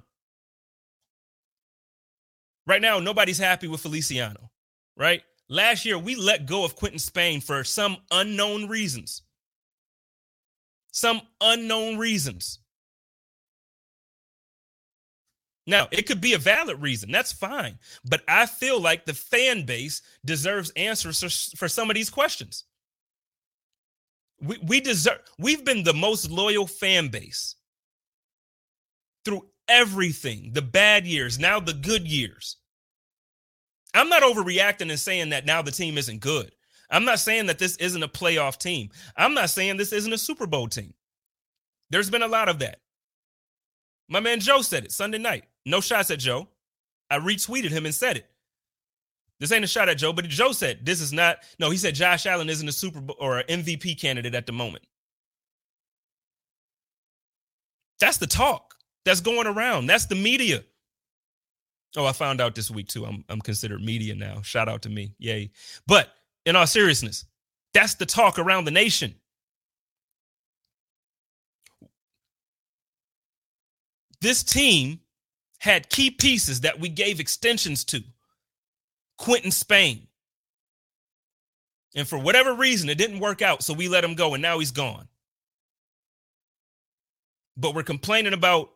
[2.67, 4.51] Right now, nobody's happy with Feliciano,
[4.95, 5.23] right?
[5.49, 9.23] Last year, we let go of Quinton Spain for some unknown reasons.
[10.91, 12.59] Some unknown reasons.
[15.65, 17.12] Now, it could be a valid reason.
[17.12, 17.77] That's fine.
[18.03, 22.63] But I feel like the fan base deserves answers for some of these questions.
[24.41, 27.55] We, we deserve, we've been the most loyal fan base
[29.25, 32.57] through everything the bad years, now the good years.
[33.93, 36.52] I'm not overreacting and saying that now the team isn't good.
[36.91, 38.89] I'm not saying that this isn't a playoff team.
[39.15, 40.93] I'm not saying this isn't a Super Bowl team.
[41.89, 42.80] There's been a lot of that.
[44.08, 45.45] My man Joe said it Sunday night.
[45.65, 46.47] No shots at Joe.
[47.10, 48.28] I retweeted him and said it.
[49.39, 51.38] This ain't a shot at Joe, but Joe said this is not.
[51.60, 54.52] No, he said Josh Allen isn't a Super Bowl or an MVP candidate at the
[54.52, 54.84] moment.
[57.99, 58.75] That's the talk
[59.06, 59.88] that's going around.
[59.88, 60.63] That's the media.
[61.97, 63.06] Oh, I found out this week too.
[63.06, 64.41] I'm I'm considered media now.
[64.41, 65.13] Shout out to me.
[65.17, 65.52] Yay.
[65.88, 66.10] But
[66.45, 67.25] in all seriousness,
[67.73, 69.15] that's the talk around the nation.
[74.21, 74.99] This team
[75.60, 78.04] had key pieces that we gave extensions to.
[79.17, 80.08] Quinton Spain.
[81.95, 83.63] And for whatever reason, it didn't work out.
[83.63, 85.08] So we let him go, and now he's gone.
[87.58, 88.69] But we're complaining about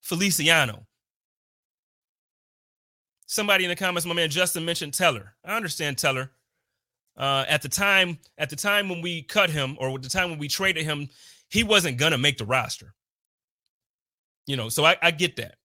[0.00, 0.86] Feliciano.
[3.26, 5.34] Somebody in the comments, my man Justin mentioned Teller.
[5.44, 6.30] I understand Teller.
[7.16, 10.30] Uh, at the time, at the time when we cut him, or at the time
[10.30, 11.08] when we traded him,
[11.48, 12.94] he wasn't gonna make the roster.
[14.46, 15.56] You know, so I, I get that.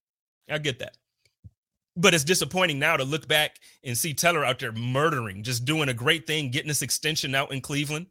[0.49, 0.97] I get that.
[1.95, 5.89] But it's disappointing now to look back and see Teller out there murdering, just doing
[5.89, 8.07] a great thing, getting this extension out in Cleveland.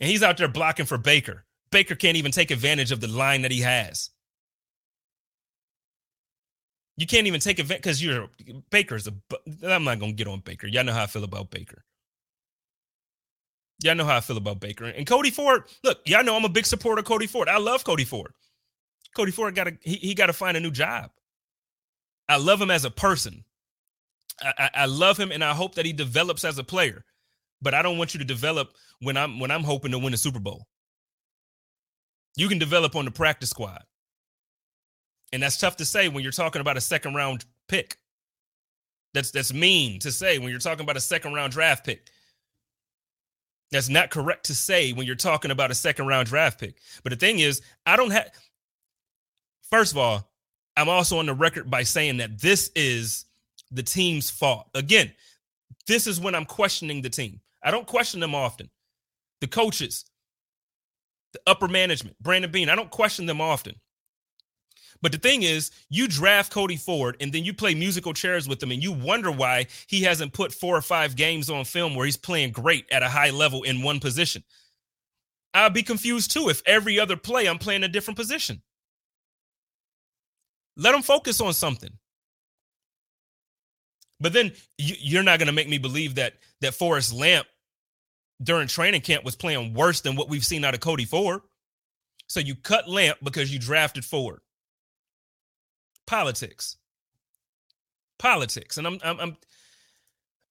[0.00, 1.44] And he's out there blocking for Baker.
[1.70, 4.10] Baker can't even take advantage of the line that he has.
[6.96, 8.28] You can't even take event because you're
[8.70, 9.14] Baker's a.
[9.66, 10.66] I'm not gonna get on Baker.
[10.66, 11.84] Y'all know how I feel about Baker.
[13.82, 15.64] Y'all know how I feel about Baker and Cody Ford.
[15.82, 17.48] Look, y'all know I'm a big supporter of Cody Ford.
[17.48, 18.32] I love Cody Ford.
[19.16, 21.10] Cody Ford got to he, he got to find a new job.
[22.28, 23.44] I love him as a person.
[24.42, 27.04] I, I, I love him and I hope that he develops as a player.
[27.62, 30.18] But I don't want you to develop when I'm when I'm hoping to win a
[30.18, 30.66] Super Bowl.
[32.36, 33.82] You can develop on the practice squad.
[35.34, 37.96] And that's tough to say when you're talking about a second round pick.
[39.14, 42.06] That's that's mean to say when you're talking about a second round draft pick.
[43.72, 46.76] That's not correct to say when you're talking about a second round draft pick.
[47.02, 48.30] But the thing is, I don't have
[49.72, 50.30] First of all,
[50.76, 53.24] I'm also on the record by saying that this is
[53.72, 54.68] the team's fault.
[54.74, 55.12] Again,
[55.88, 57.40] this is when I'm questioning the team.
[57.60, 58.70] I don't question them often.
[59.40, 60.04] The coaches,
[61.32, 63.74] the upper management, Brandon Beane, I don't question them often.
[65.04, 68.62] But the thing is, you draft Cody Ford and then you play musical chairs with
[68.62, 72.06] him and you wonder why he hasn't put four or five games on film where
[72.06, 74.42] he's playing great at a high level in one position.
[75.52, 78.62] I'd be confused too if every other play I'm playing a different position.
[80.78, 81.92] Let him focus on something.
[84.20, 87.46] But then you, are not going to make me believe that that Forrest Lamp
[88.42, 91.42] during training camp was playing worse than what we've seen out of Cody Ford.
[92.26, 94.40] So you cut Lamp because you drafted Ford
[96.06, 96.76] politics.
[98.18, 98.76] Politics.
[98.76, 99.36] And I'm I'm I'm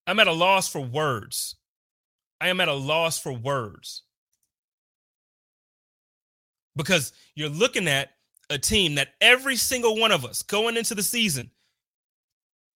[0.07, 1.55] I'm at a loss for words.
[2.41, 4.03] I am at a loss for words.
[6.75, 8.09] Because you're looking at
[8.49, 11.51] a team that every single one of us going into the season,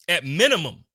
[0.07, 0.85] at minimum,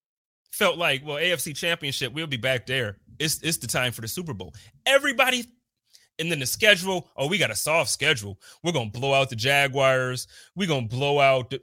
[0.53, 2.99] felt like, well, AFC championship, we'll be back there.
[3.19, 4.55] It's, it's the time for the Super Bowl.
[4.87, 5.45] Everybody,
[6.19, 8.39] and then the schedule, oh, we got a soft schedule.
[8.63, 10.27] We're to blow out the Jaguars.
[10.55, 11.61] We're to blow out the.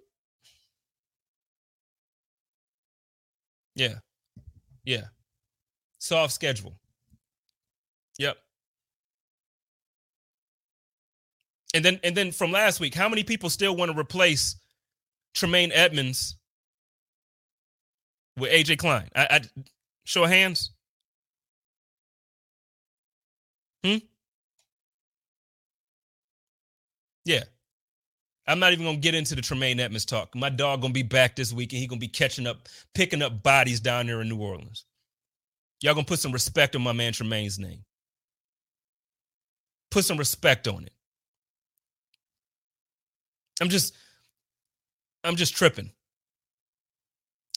[3.80, 3.96] Yeah.
[4.84, 5.06] Yeah.
[6.00, 6.76] Soft schedule.
[8.18, 8.38] Yep.
[11.74, 14.58] And then and then from last week, how many people still want to replace
[15.34, 16.36] Tremaine Edmunds
[18.38, 19.08] with AJ Klein?
[19.16, 19.42] I, I
[20.04, 20.72] show of hands.
[23.86, 23.98] Hmm.
[27.24, 27.44] Yeah.
[28.50, 30.34] I'm not even gonna get into the Tremaine Edmunds talk.
[30.36, 33.44] My dog gonna be back this week and he gonna be catching up, picking up
[33.44, 34.86] bodies down there in New Orleans.
[35.82, 37.86] Y'all gonna put some respect on my man Tremaine's name.
[39.92, 40.94] Put some respect on it.
[43.62, 43.96] I'm just,
[45.24, 45.92] I'm just tripping.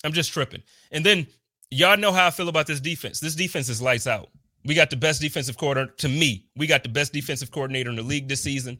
[0.05, 0.63] I'm just tripping.
[0.91, 1.27] And then
[1.71, 3.19] y'all know how I feel about this defense.
[3.19, 4.29] This defense is lights out.
[4.65, 5.95] We got the best defensive coordinator.
[5.99, 8.79] To me, we got the best defensive coordinator in the league this season.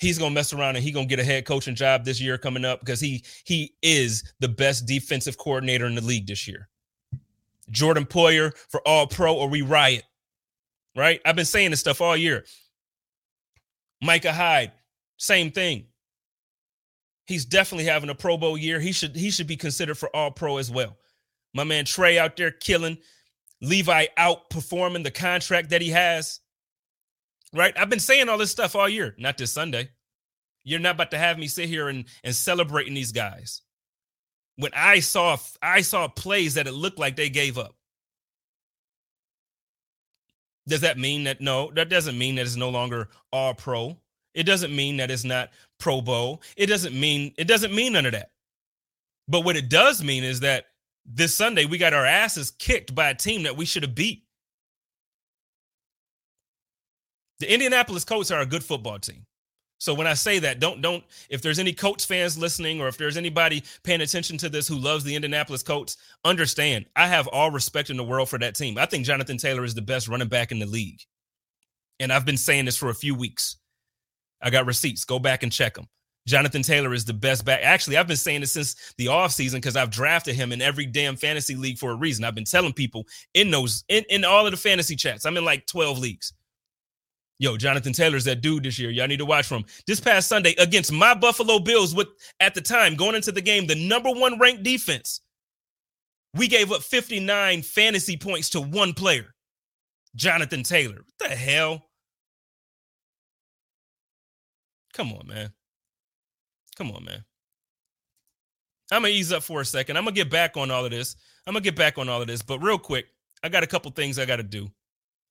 [0.00, 2.64] He's gonna mess around and he's gonna get a head coaching job this year coming
[2.64, 6.68] up because he he is the best defensive coordinator in the league this year.
[7.70, 10.04] Jordan Poyer for All Pro or we riot.
[10.96, 11.20] Right?
[11.24, 12.44] I've been saying this stuff all year.
[14.02, 14.72] Micah Hyde,
[15.18, 15.86] same thing.
[17.26, 18.80] He's definitely having a Pro Bowl year.
[18.80, 20.96] He should he should be considered for All Pro as well.
[21.54, 22.98] My man Trey out there killing,
[23.60, 26.40] Levi outperforming the contract that he has.
[27.52, 27.76] Right?
[27.76, 29.90] I've been saying all this stuff all year, not this Sunday.
[30.62, 33.62] You're not about to have me sit here and, and celebrating these guys.
[34.56, 37.74] When I saw I saw plays that it looked like they gave up.
[40.68, 43.96] Does that mean that no, that doesn't mean that it's no longer all pro.
[44.34, 46.42] It doesn't mean that it's not Pro Bowl.
[46.56, 48.30] It doesn't mean it doesn't mean none of that.
[49.26, 50.66] But what it does mean is that
[51.06, 54.24] this Sunday we got our asses kicked by a team that we should have beat.
[57.40, 59.26] The Indianapolis Colts are a good football team.
[59.78, 62.98] So when I say that, don't don't if there's any Colts fans listening or if
[62.98, 67.50] there's anybody paying attention to this who loves the Indianapolis Colts, understand I have all
[67.50, 68.76] respect in the world for that team.
[68.76, 71.00] I think Jonathan Taylor is the best running back in the league.
[71.98, 73.56] And I've been saying this for a few weeks.
[74.42, 75.06] I got receipts.
[75.06, 75.86] Go back and check them.
[76.26, 77.60] Jonathan Taylor is the best back.
[77.62, 81.16] Actually, I've been saying this since the offseason because I've drafted him in every damn
[81.16, 82.24] fantasy league for a reason.
[82.24, 85.24] I've been telling people in those, in, in all of the fantasy chats.
[85.24, 86.34] I'm in like 12 leagues.
[87.40, 88.90] Yo, Jonathan Taylor's that dude this year.
[88.90, 92.60] Y'all need to watch from this past Sunday against my Buffalo Bills with at the
[92.60, 95.22] time going into the game, the number one ranked defense.
[96.34, 99.34] We gave up 59 fantasy points to one player,
[100.14, 100.96] Jonathan Taylor.
[100.96, 101.86] What the hell?
[104.92, 105.50] Come on, man.
[106.76, 107.24] Come on, man.
[108.92, 109.96] I'm gonna ease up for a second.
[109.96, 111.16] I'm gonna get back on all of this.
[111.46, 113.06] I'm gonna get back on all of this, but real quick,
[113.42, 114.70] I got a couple things I gotta do.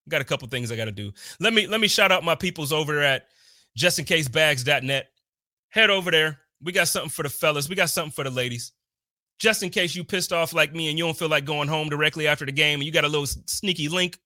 [0.10, 1.12] Got a couple things I gotta do.
[1.39, 3.28] Let me let me shout out my peoples over at
[3.78, 5.08] justincasebags.net.
[5.69, 6.39] Head over there.
[6.62, 7.69] We got something for the fellas.
[7.69, 8.74] We got something for the ladies.
[9.39, 11.88] Just in case you pissed off like me and you don't feel like going home
[11.88, 14.19] directly after the game and you got a little sneaky link,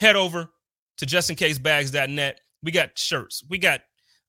[0.00, 0.50] head over
[0.98, 2.40] to justincasebags.net.
[2.62, 3.44] We got shirts.
[3.48, 3.82] We got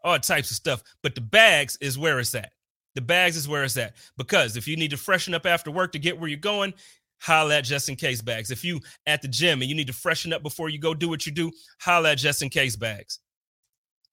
[0.04, 0.84] all types of stuff.
[1.02, 2.52] But the bags is where it's at.
[2.94, 3.96] The bags is where it's at.
[4.18, 6.74] Because if you need to freshen up after work to get where you're going,
[7.20, 8.52] holla at just in case bags.
[8.52, 11.10] If you at the gym and you need to freshen up before you go do
[11.10, 13.20] what you do, holla at just in case bags.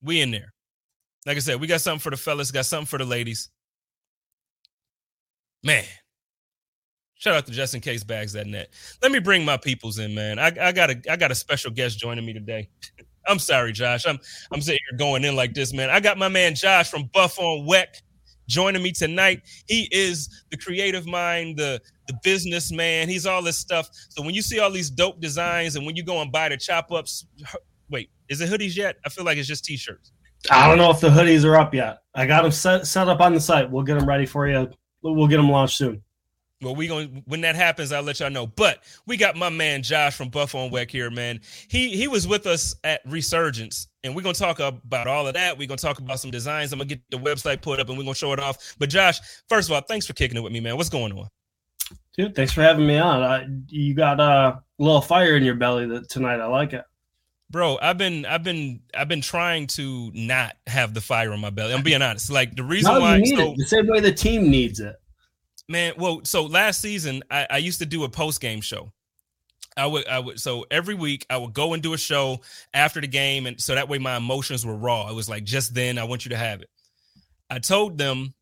[0.02, 0.52] We in there.
[1.26, 3.48] Like I said, we got something for the fellas, got something for the ladies.
[5.62, 5.84] Man,
[7.14, 8.72] shout out to just in case bags that net.
[9.00, 10.40] Let me bring my peoples in, man.
[10.40, 12.68] I, I got a I got a special guest joining me today.
[13.28, 14.04] I'm sorry, Josh.
[14.04, 14.18] I'm
[14.52, 15.90] I'm sitting here going in like this, man.
[15.90, 18.02] I got my man Josh from BufOnWeck
[18.48, 19.42] joining me tonight.
[19.66, 23.08] He is the creative mind, the the businessman.
[23.08, 23.88] He's all this stuff.
[24.08, 26.56] So when you see all these dope designs, and when you go and buy the
[26.56, 27.26] chop ups,
[27.90, 28.96] wait, is it hoodies yet?
[29.04, 30.12] I feel like it's just t-shirts.
[30.50, 31.98] I don't know if the hoodies are up yet.
[32.14, 33.70] I got them set set up on the site.
[33.70, 34.70] We'll get them ready for you.
[35.02, 36.02] We'll get them launched soon.
[36.60, 38.46] Well, we going when that happens, I'll let y'all know.
[38.46, 41.40] But we got my man Josh from BufOnWeck here, man.
[41.68, 45.56] He he was with us at Resurgence, and we're gonna talk about all of that.
[45.56, 46.72] We're gonna talk about some designs.
[46.72, 48.74] I'm gonna get the website put up and we're gonna show it off.
[48.78, 50.76] But Josh, first of all, thanks for kicking it with me, man.
[50.76, 51.28] What's going on?
[52.16, 53.22] Dude, thanks for having me on.
[53.22, 56.40] I, you got uh, a little fire in your belly that, tonight.
[56.40, 56.84] I like it.
[57.50, 61.50] Bro, I've been I've been I've been trying to not have the fire in my
[61.50, 61.74] belly.
[61.74, 62.30] I'm being honest.
[62.30, 64.96] Like the reason no, why so, the same way the team needs it.
[65.68, 68.92] Man, well, so last season I, I used to do a post game show.
[69.76, 70.40] I would, I would.
[70.40, 72.40] So every week I would go and do a show
[72.74, 75.08] after the game, and so that way my emotions were raw.
[75.08, 76.68] It was like just then I want you to have it.
[77.48, 78.34] I told them,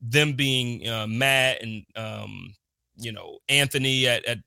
[0.00, 2.54] them being uh, Matt and um,
[2.96, 4.38] you know Anthony at at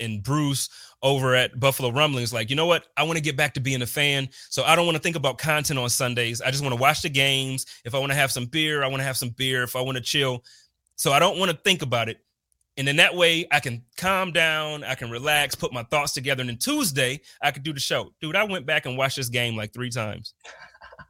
[0.00, 0.68] and Bruce
[1.02, 2.86] over at Buffalo Rumblings, like, you know what?
[2.96, 4.28] I want to get back to being a fan.
[4.50, 6.40] So I don't want to think about content on Sundays.
[6.40, 7.66] I just want to watch the games.
[7.84, 9.62] If I want to have some beer, I want to have some beer.
[9.62, 10.44] If I want to chill.
[10.96, 12.23] So I don't want to think about it.
[12.76, 16.40] And in that way, I can calm down, I can relax, put my thoughts together.
[16.40, 18.10] And then Tuesday, I could do the show.
[18.20, 20.34] Dude, I went back and watched this game like three times.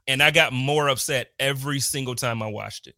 [0.07, 2.95] And I got more upset every single time I watched it.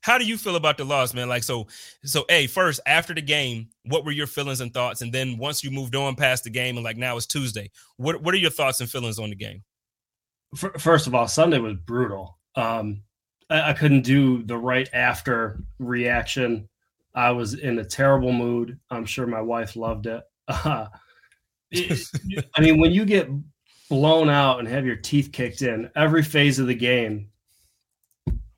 [0.00, 1.28] How do you feel about the loss, man?
[1.28, 1.66] Like, so,
[2.04, 5.02] so, hey, first, after the game, what were your feelings and thoughts?
[5.02, 8.22] And then once you moved on past the game and like now it's Tuesday, what,
[8.22, 9.62] what are your thoughts and feelings on the game?
[10.78, 12.38] First of all, Sunday was brutal.
[12.54, 13.02] Um,
[13.50, 16.68] I, I couldn't do the right after reaction
[17.14, 18.78] I was in a terrible mood.
[18.90, 20.22] I'm sure my wife loved it.
[20.48, 20.86] Uh,
[21.70, 22.08] it
[22.54, 23.28] I mean, when you get
[23.88, 27.30] blown out and have your teeth kicked in every phase of the game,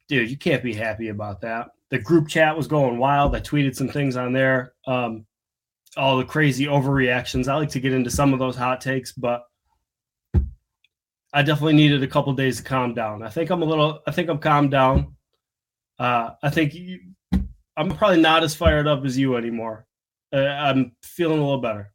[0.09, 1.69] dude, you can't be happy about that.
[1.89, 3.35] The group chat was going wild.
[3.35, 4.75] I tweeted some things on there.
[4.87, 5.27] Um,
[5.97, 7.49] all the crazy overreactions.
[7.49, 9.45] I like to get into some of those hot takes, but
[11.33, 13.23] I definitely needed a couple days to calm down.
[13.23, 14.01] I think I'm a little.
[14.07, 15.17] I think I'm calmed down.
[15.99, 17.01] Uh, I think you,
[17.77, 19.87] I'm probably not as fired up as you anymore.
[20.33, 21.93] Uh, I'm feeling a little better.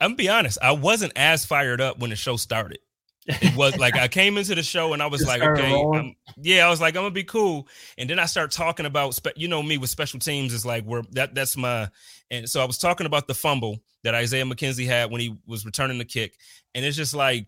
[0.00, 0.58] I'm gonna be honest.
[0.60, 2.78] I wasn't as fired up when the show started.
[3.26, 6.16] It was like I came into the show and I was Just like, okay, I'm,
[6.38, 7.68] yeah, I was like, I'm gonna be cool.
[7.96, 10.84] And then I start talking about, spe- you know, me with special teams is like
[10.84, 11.88] where that that's my.
[12.32, 15.64] And so I was talking about the fumble that Isaiah McKenzie had when he was
[15.64, 16.34] returning the kick,
[16.74, 17.46] and it's just like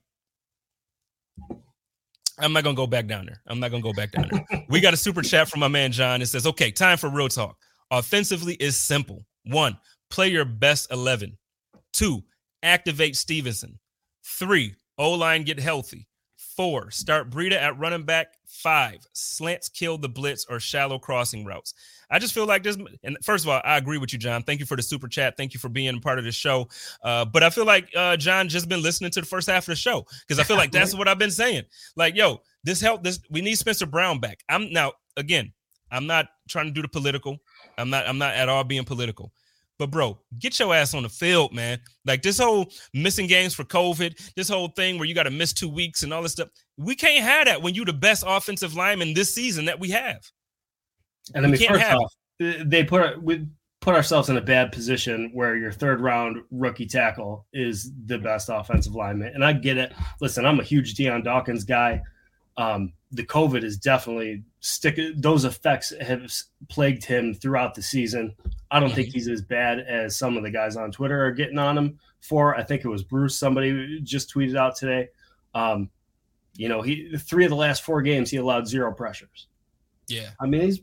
[2.39, 3.41] I'm not gonna go back down there.
[3.47, 4.65] I'm not gonna go back down there.
[4.69, 6.21] we got a super chat from my man John.
[6.23, 7.57] It says, "Okay, time for real talk.
[7.91, 9.25] Offensively is simple.
[9.45, 9.79] One,
[10.11, 11.39] play your best eleven.
[11.93, 12.25] Two,
[12.63, 13.79] activate Stevenson.
[14.25, 16.09] Three, O line get healthy.
[16.57, 18.35] Four, start Breida at running back.
[18.47, 21.75] Five, slants kill the blitz or shallow crossing routes.
[22.11, 22.79] I just feel like this.
[23.03, 24.43] And first of all, I agree with you, John.
[24.45, 25.37] Thank you for the super chat.
[25.37, 26.69] Thank you for being part of the show.
[27.03, 29.73] Uh, but I feel like uh, John just been listening to the first half of
[29.73, 31.65] the show because I feel like that's what I've been saying.
[31.97, 33.03] Like, yo, this help.
[33.03, 34.45] This we need Spencer Brown back.
[34.49, 35.53] I'm now again.
[35.91, 37.39] I'm not trying to do the political.
[37.79, 38.09] I'm not.
[38.09, 39.33] I'm not at all being political.
[39.79, 41.81] But bro, get your ass on the field, man.
[42.05, 45.53] Like this whole missing games for COVID, this whole thing where you got to miss
[45.53, 46.49] two weeks and all this stuff.
[46.77, 50.21] We can't have that when you the best offensive lineman this season that we have.
[51.35, 53.47] And I mean, first off, they put we
[53.81, 58.49] put ourselves in a bad position where your third round rookie tackle is the best
[58.51, 59.33] offensive lineman.
[59.35, 59.93] And I get it.
[60.21, 62.01] Listen, I'm a huge Dion Dawkins guy.
[62.57, 64.99] Um, the COVID is definitely stick.
[65.17, 66.33] Those effects have
[66.69, 68.35] plagued him throughout the season.
[68.71, 71.59] I don't think he's as bad as some of the guys on Twitter are getting
[71.59, 72.57] on him for.
[72.57, 73.37] I think it was Bruce.
[73.37, 75.09] Somebody just tweeted out today.
[75.55, 75.91] Um,
[76.57, 79.49] you know, he three of the last four games he allowed zero pressures.
[80.09, 80.81] Yeah, I mean he's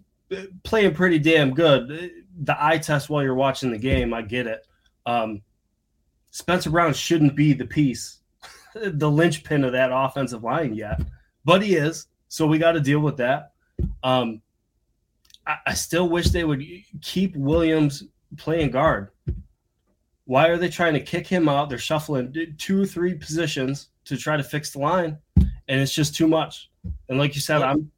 [0.63, 2.11] playing pretty damn good.
[2.43, 4.65] The eye test while you're watching the game, I get it.
[5.05, 5.41] Um,
[6.31, 8.19] Spencer Brown shouldn't be the piece,
[8.73, 11.01] the linchpin of that offensive line yet,
[11.45, 12.07] but he is.
[12.27, 13.51] So we got to deal with that.
[14.03, 14.41] Um,
[15.45, 16.63] I, I still wish they would
[17.01, 18.03] keep Williams
[18.37, 19.09] playing guard.
[20.25, 21.69] Why are they trying to kick him out?
[21.69, 26.15] They're shuffling two or three positions to try to fix the line, and it's just
[26.15, 26.69] too much.
[27.09, 27.91] And like you said, I'm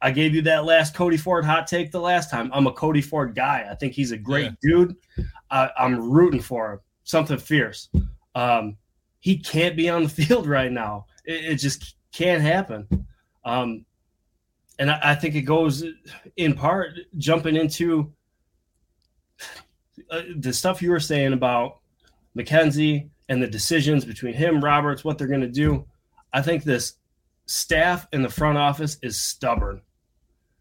[0.00, 2.50] I gave you that last Cody Ford hot take the last time.
[2.52, 3.66] I'm a Cody Ford guy.
[3.70, 4.70] I think he's a great yeah.
[4.70, 4.96] dude.
[5.50, 6.80] I, am rooting for him.
[7.04, 7.88] Something fierce.
[8.34, 8.76] Um,
[9.20, 11.06] he can't be on the field right now.
[11.24, 13.06] It, it just can't happen.
[13.44, 13.84] Um,
[14.78, 15.84] and I, I, think it goes
[16.36, 18.12] in part jumping into
[20.10, 21.78] uh, the stuff you were saying about
[22.36, 25.86] McKenzie and the decisions between him, Roberts, what they're going to do.
[26.32, 26.94] I think this
[27.46, 29.80] staff in the front office is stubborn.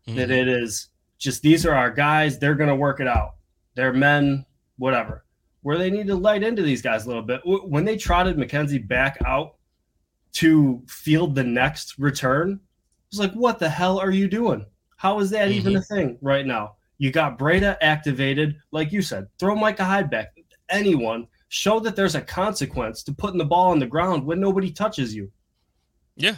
[0.07, 0.17] Mm-hmm.
[0.17, 3.35] That it is just these are our guys, they're going to work it out.
[3.75, 4.45] They're men,
[4.77, 5.25] whatever.
[5.61, 7.41] Where they need to light into these guys a little bit.
[7.45, 9.55] When they trotted McKenzie back out
[10.33, 12.59] to field the next return,
[13.09, 14.65] It's like, what the hell are you doing?
[14.97, 15.57] How is that mm-hmm.
[15.57, 16.75] even a thing right now?
[16.97, 19.27] You got Breida activated, like you said.
[19.39, 20.37] Throw Micah Hyde back.
[20.69, 24.71] Anyone show that there's a consequence to putting the ball on the ground when nobody
[24.71, 25.31] touches you.
[26.15, 26.35] Yeah,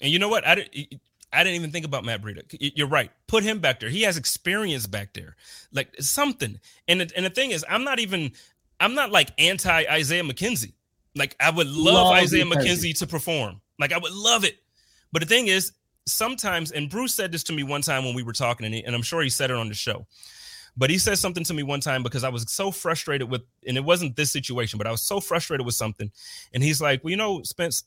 [0.00, 0.46] and you know what?
[0.46, 1.00] I didn't.
[1.32, 2.42] I didn't even think about Matt Breida.
[2.58, 3.10] You're right.
[3.28, 3.88] Put him back there.
[3.88, 5.36] He has experience back there,
[5.72, 6.58] like something.
[6.88, 8.32] And the, and the thing is, I'm not even.
[8.80, 10.72] I'm not like anti Isaiah McKenzie.
[11.16, 13.60] Like I would love, love Isaiah McKenzie to perform.
[13.78, 14.58] Like I would love it.
[15.12, 15.72] But the thing is,
[16.06, 18.84] sometimes, and Bruce said this to me one time when we were talking, and, he,
[18.84, 20.06] and I'm sure he said it on the show.
[20.76, 23.76] but he said something to me one time because I was so frustrated with, and
[23.76, 26.10] it wasn't this situation, but I was so frustrated with something.
[26.54, 27.84] And he's like, well, you know, Spence,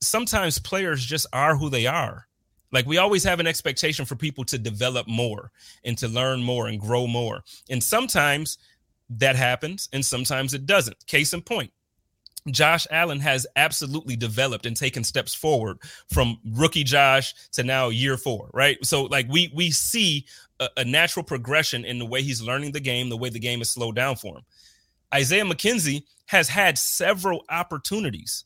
[0.00, 2.26] sometimes players just are who they are.
[2.70, 5.50] Like we always have an expectation for people to develop more
[5.84, 7.42] and to learn more and grow more.
[7.70, 8.58] And sometimes
[9.10, 11.06] that happens and sometimes it doesn't.
[11.06, 11.72] Case in point,
[12.50, 15.78] Josh Allen has absolutely developed and taken steps forward
[16.12, 18.78] from rookie Josh to now year four, right?
[18.84, 20.26] So like we we see
[20.60, 23.60] a, a, natural progression in the way he's learning the game, the way the game
[23.60, 24.44] is slowed down for him.
[25.14, 28.44] Isaiah McKenzie has had several opportunities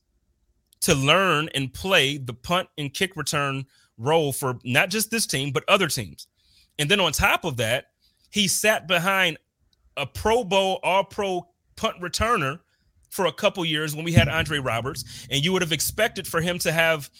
[0.82, 3.64] to learn and play the punt and kick return
[3.98, 6.26] role for not just this team but other teams.
[6.78, 7.86] And then on top of that,
[8.30, 9.38] he sat behind
[9.96, 12.60] a Pro Bowl, All Pro punt returner
[13.12, 16.40] for a couple years when we had Andre Roberts, and you would have expected for
[16.40, 17.10] him to have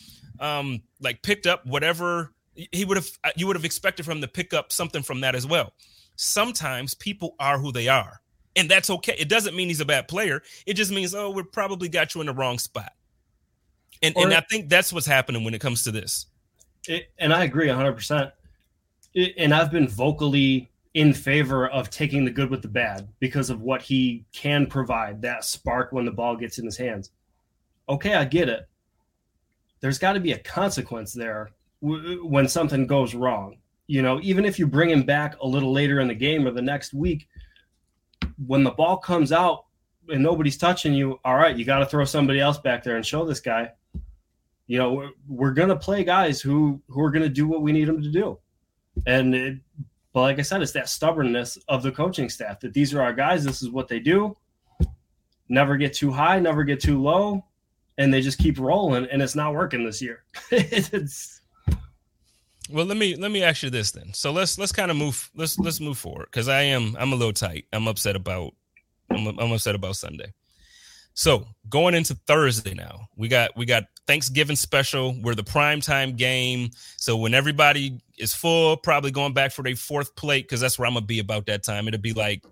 [0.40, 4.28] um, like picked up whatever he would have you would have expected from him to
[4.28, 5.74] pick up something from that as well.
[6.16, 8.22] Sometimes people are who they are,
[8.56, 9.14] and that's okay.
[9.18, 10.42] It doesn't mean he's a bad player.
[10.66, 12.92] It just means oh, we probably got you in the wrong spot.
[14.02, 16.26] And or, and I think that's what's happening when it comes to this.
[16.88, 18.32] It, and I agree 100%.
[19.36, 23.62] And I've been vocally in favor of taking the good with the bad because of
[23.62, 27.10] what he can provide that spark when the ball gets in his hands.
[27.88, 28.68] Okay, I get it.
[29.80, 31.50] There's got to be a consequence there
[31.82, 33.56] w- when something goes wrong.
[33.86, 36.50] You know, even if you bring him back a little later in the game or
[36.50, 37.26] the next week,
[38.46, 39.64] when the ball comes out
[40.08, 43.04] and nobody's touching you, all right, you got to throw somebody else back there and
[43.04, 43.70] show this guy.
[44.66, 47.62] You know, we're, we're going to play guys who who are going to do what
[47.62, 48.38] we need them to do.
[49.06, 49.58] And it,
[50.12, 53.12] but like I said, it's that stubbornness of the coaching staff that these are our
[53.12, 53.44] guys.
[53.44, 54.36] This is what they do.
[55.48, 57.44] Never get too high, never get too low,
[57.98, 59.06] and they just keep rolling.
[59.10, 60.24] And it's not working this year.
[60.50, 61.42] it's
[62.70, 65.30] well let me let me ask you this then so let's let's kind of move
[65.34, 68.52] let's let's move forward because i am i'm a little tight i'm upset about
[69.10, 70.32] I'm, I'm upset about sunday
[71.14, 75.14] so going into thursday now we got we got Thanksgiving special.
[75.22, 76.70] We're the prime time game.
[76.96, 80.86] So when everybody is full, probably going back for their fourth plate, because that's where
[80.86, 81.88] I'm gonna be about that time.
[81.88, 82.44] It'll be like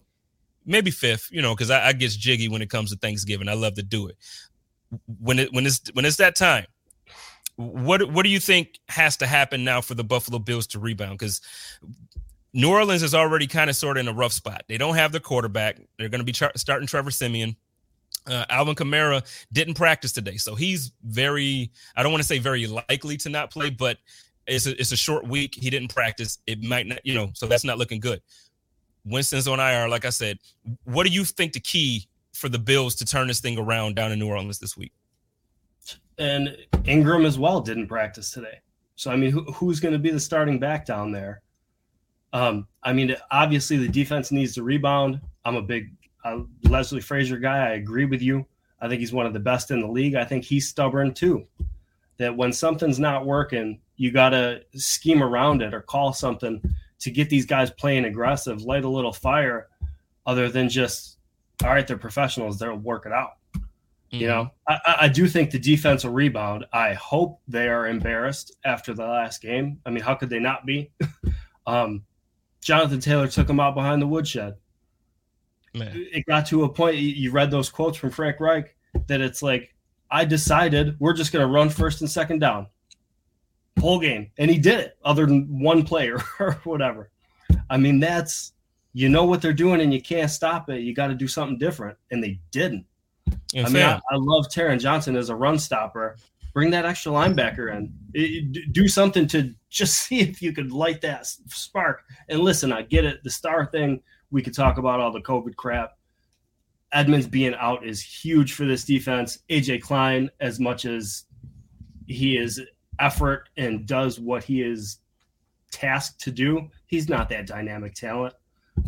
[0.65, 3.49] maybe fifth, you know, because I, I get jiggy when it comes to Thanksgiving.
[3.49, 4.17] I love to do it.
[5.21, 6.67] When it when it's when it's that time,
[7.57, 11.19] what what do you think has to happen now for the Buffalo Bills to rebound?
[11.19, 11.41] Because
[12.53, 14.65] New Orleans is already kind of sort of in a rough spot.
[14.69, 15.81] They don't have the quarterback.
[15.99, 17.57] They're going to be tra- starting Trevor Siemian.
[18.27, 21.71] Uh, Alvin Kamara didn't practice today, so he's very.
[21.97, 23.99] I don't want to say very likely to not play, but
[24.47, 25.55] it's a, it's a short week.
[25.55, 26.39] He didn't practice.
[26.47, 28.21] It might not, you know, so that's not looking good.
[29.05, 30.39] Winston's on IR, like I said.
[30.85, 34.13] What do you think the key for the Bills to turn this thing around down
[34.13, 34.93] in New Orleans this week?
[36.19, 38.61] And Ingram as well didn't practice today.
[38.97, 41.43] So I mean, who, who's going to be the starting back down there?
[42.33, 45.21] Um, I mean, obviously the defense needs to rebound.
[45.45, 45.91] I'm a big
[46.25, 47.69] a Leslie Frazier guy.
[47.69, 48.47] I agree with you.
[48.81, 50.15] I think he's one of the best in the league.
[50.15, 51.47] I think he's stubborn too.
[52.19, 56.61] That when something's not working, you got to scheme around it or call something
[57.01, 59.69] to get these guys playing aggressive, light a little fire,
[60.27, 61.19] other than just,
[61.63, 63.33] all right, they're professionals, they'll work it out.
[63.55, 64.17] Mm-hmm.
[64.17, 66.67] You know, I, I do think the defense will rebound.
[66.73, 69.81] I hope they are embarrassed after the last game.
[69.87, 70.91] I mean, how could they not be?
[71.67, 72.03] um,
[72.61, 74.57] Jonathan Taylor took him out behind the woodshed.
[75.75, 76.07] Man.
[76.13, 76.97] It got to a point.
[76.97, 78.75] You read those quotes from Frank Reich
[79.07, 79.75] that it's like,
[80.11, 82.67] I decided we're just going to run first and second down,
[83.79, 84.99] whole game, and he did it.
[85.05, 87.11] Other than one player or whatever.
[87.69, 88.53] I mean, that's
[88.93, 90.81] you know what they're doing, and you can't stop it.
[90.81, 92.85] You got to do something different, and they didn't.
[93.55, 96.17] I mean, I, I, love Taron Johnson as a run stopper.
[96.53, 97.93] Bring that extra linebacker in.
[98.13, 102.03] It, do something to just see if you could light that spark.
[102.29, 103.23] And listen, I get it.
[103.23, 105.97] The star thing we could talk about all the COVID crap.
[106.93, 109.39] Edmunds being out is huge for this defense.
[109.49, 111.25] AJ Klein, as much as
[112.07, 112.61] he is
[112.99, 114.99] effort and does what he is
[115.71, 118.35] tasked to do, he's not that dynamic talent.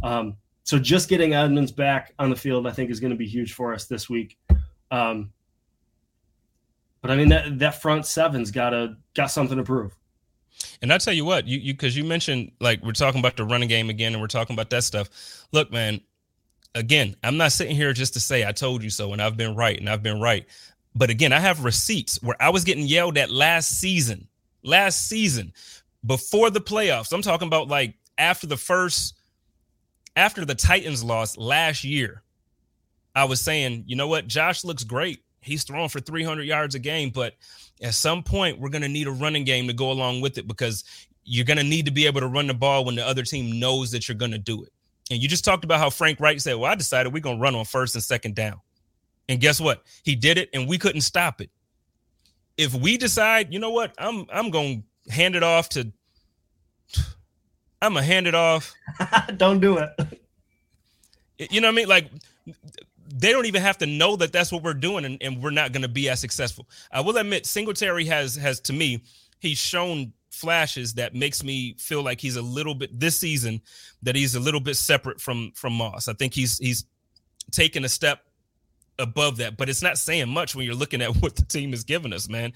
[0.02, 3.26] Um, so just getting Edmunds back on the field, I think, is going to be
[3.26, 4.38] huge for us this week.
[4.90, 5.32] Um,
[7.00, 9.96] but I mean that that front seven's got a got something to prove.
[10.80, 13.44] And I tell you what, you you because you mentioned like we're talking about the
[13.44, 15.46] running game again, and we're talking about that stuff.
[15.52, 16.00] Look, man,
[16.74, 19.54] again, I'm not sitting here just to say I told you so, and I've been
[19.54, 20.46] right, and I've been right.
[20.94, 24.28] But again, I have receipts where I was getting yelled at last season,
[24.62, 25.52] last season,
[26.04, 27.12] before the playoffs.
[27.12, 29.14] I'm talking about like after the first,
[30.16, 32.22] after the Titans lost last year.
[33.14, 35.22] I was saying, you know what, Josh looks great.
[35.42, 37.34] He's throwing for 300 yards a game, but
[37.82, 40.46] at some point we're going to need a running game to go along with it
[40.46, 40.84] because
[41.24, 43.58] you're going to need to be able to run the ball when the other team
[43.58, 44.72] knows that you're going to do it.
[45.10, 47.42] And you just talked about how Frank Reich said, Well, I decided we're going to
[47.42, 48.60] run on first and second down.
[49.28, 49.82] And guess what?
[50.04, 51.50] He did it and we couldn't stop it.
[52.56, 55.92] If we decide, you know what, I'm I'm going to hand it off to
[57.82, 58.72] I'm gonna hand it off.
[59.36, 59.90] don't do it.
[61.50, 61.88] You know what I mean?
[61.88, 62.10] Like
[63.08, 65.72] they don't even have to know that that's what we're doing, and, and we're not
[65.72, 66.68] going to be as successful.
[66.90, 69.02] I will admit, Singletary has has to me,
[69.40, 73.60] he's shown flashes that makes me feel like he's a little bit this season
[74.02, 76.08] that he's a little bit separate from from Moss.
[76.08, 76.84] I think he's he's
[77.50, 78.20] taken a step
[78.98, 81.84] above that, but it's not saying much when you're looking at what the team is
[81.84, 82.52] giving us, man.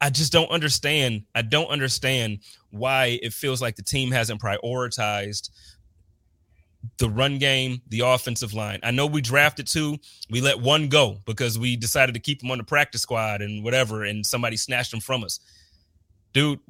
[0.00, 1.24] I just don't understand.
[1.34, 5.50] I don't understand why it feels like the team hasn't prioritized
[6.98, 8.80] the run game, the offensive line.
[8.82, 9.98] I know we drafted two.
[10.30, 13.64] We let one go because we decided to keep him on the practice squad and
[13.64, 15.40] whatever, and somebody snatched him from us.
[16.32, 16.60] Dude,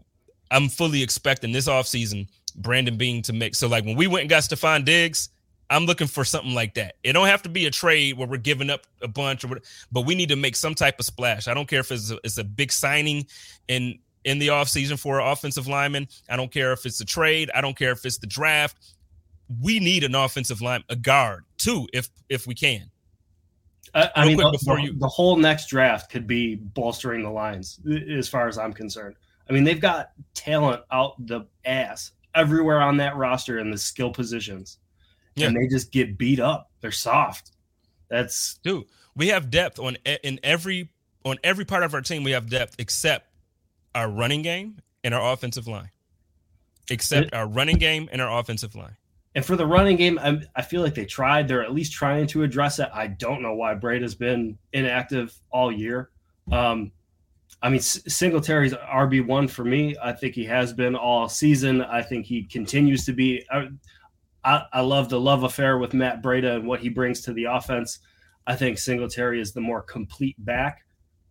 [0.50, 3.54] I'm fully expecting this offseason Brandon Beane to make.
[3.54, 5.30] So, like when we went and got Stefon Diggs,
[5.68, 6.94] I'm looking for something like that.
[7.02, 9.60] It don't have to be a trade where we're giving up a bunch or
[9.90, 11.48] but we need to make some type of splash.
[11.48, 13.26] I don't care if it's a, it's a big signing
[13.68, 16.08] in in the offseason for an offensive lineman.
[16.28, 17.50] I don't care if it's a trade.
[17.54, 18.76] I don't care if it's the draft.
[19.62, 22.90] We need an offensive line, a guard too, if if we can.
[23.94, 24.98] I, I mean, the, the, you...
[24.98, 27.80] the whole next draft could be bolstering the lines,
[28.10, 29.14] as far as I'm concerned.
[29.48, 34.10] I mean, they've got talent out the ass everywhere on that roster in the skill
[34.10, 34.78] positions
[35.36, 35.46] yeah.
[35.46, 36.70] and they just get beat up.
[36.80, 37.52] They're soft.
[38.08, 38.86] That's dude.
[39.14, 40.90] We have depth on in every
[41.24, 42.24] on every part of our team.
[42.24, 43.28] We have depth except
[43.94, 45.90] our running game and our offensive line.
[46.90, 48.96] Except it, our running game and our offensive line.
[49.36, 51.46] And for the running game, I, I feel like they tried.
[51.46, 52.88] They're at least trying to address it.
[52.94, 56.08] I don't know why Breida has been inactive all year.
[56.50, 56.90] Um,
[57.62, 59.94] I mean, Singletary's RB one for me.
[60.02, 61.82] I think he has been all season.
[61.82, 63.44] I think he continues to be.
[63.52, 63.66] Uh,
[64.42, 67.44] I, I love the love affair with Matt Breida and what he brings to the
[67.44, 67.98] offense.
[68.46, 70.86] I think Singletary is the more complete back,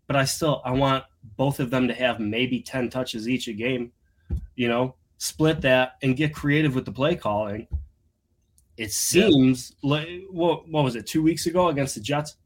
[0.06, 1.06] but I still I want
[1.38, 3.92] both of them to have maybe 10 touches each a game.
[4.56, 7.68] You know, split that and get creative with the play calling.
[8.78, 9.90] It seems yeah.
[9.90, 12.38] like what, what was it, two weeks ago against the Jets?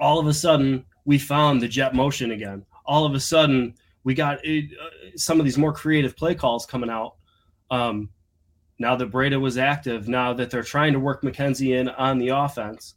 [0.00, 2.64] All of a sudden, we found the jet motion again.
[2.84, 4.60] All of a sudden, we got uh,
[5.16, 7.14] some of these more creative play calls coming out.
[7.70, 8.10] Um,
[8.78, 12.28] now that Breida was active, now that they're trying to work McKenzie in on the
[12.28, 12.94] offense,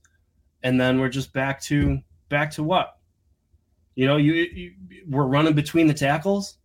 [0.63, 2.97] and then we're just back to back to what?
[3.95, 4.73] You know, you, you
[5.07, 6.57] we're running between the tackles,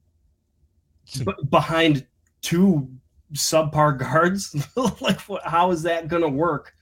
[1.25, 2.07] b- behind
[2.43, 2.89] two
[3.33, 4.55] subpar guards.
[5.01, 6.75] like, how is that going to work?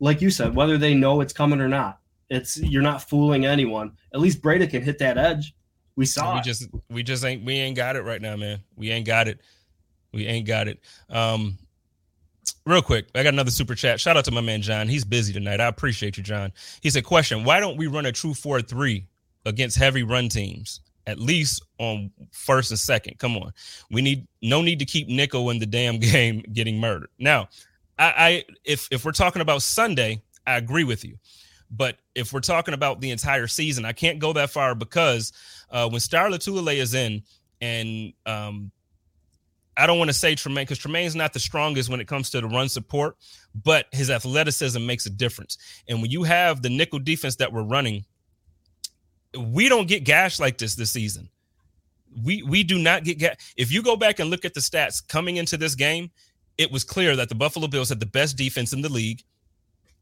[0.00, 3.92] Like you said, whether they know it's coming or not, it's you're not fooling anyone.
[4.12, 5.54] At least Breida can hit that edge.
[5.96, 6.34] We saw.
[6.34, 6.44] We it.
[6.44, 8.60] just we just ain't we ain't got it right now, man.
[8.76, 9.40] We ain't got it.
[10.12, 10.80] We ain't got it.
[11.08, 11.58] Um,
[12.66, 14.00] Real quick, I got another super chat.
[14.00, 14.88] Shout out to my man John.
[14.88, 15.60] He's busy tonight.
[15.60, 16.52] I appreciate you, John.
[16.80, 19.06] He said, "Question: Why don't we run a true four three
[19.44, 20.80] against heavy run teams?
[21.06, 23.18] At least on first and second.
[23.18, 23.52] Come on,
[23.90, 27.10] we need no need to keep nickel in the damn game getting murdered.
[27.18, 27.48] Now,
[27.98, 31.18] I, I if if we're talking about Sunday, I agree with you.
[31.70, 35.32] But if we're talking about the entire season, I can't go that far because
[35.70, 37.22] uh, when Star Lotulelei is in
[37.60, 38.70] and um,
[39.76, 42.40] I don't want to say Tremaine because Tremaine's not the strongest when it comes to
[42.40, 43.16] the run support,
[43.54, 45.58] but his athleticism makes a difference.
[45.88, 48.04] And when you have the nickel defense that we're running,
[49.36, 51.28] we don't get gashed like this this season.
[52.24, 53.40] We we do not get gashed.
[53.56, 56.10] If you go back and look at the stats coming into this game,
[56.58, 59.22] it was clear that the Buffalo Bills had the best defense in the league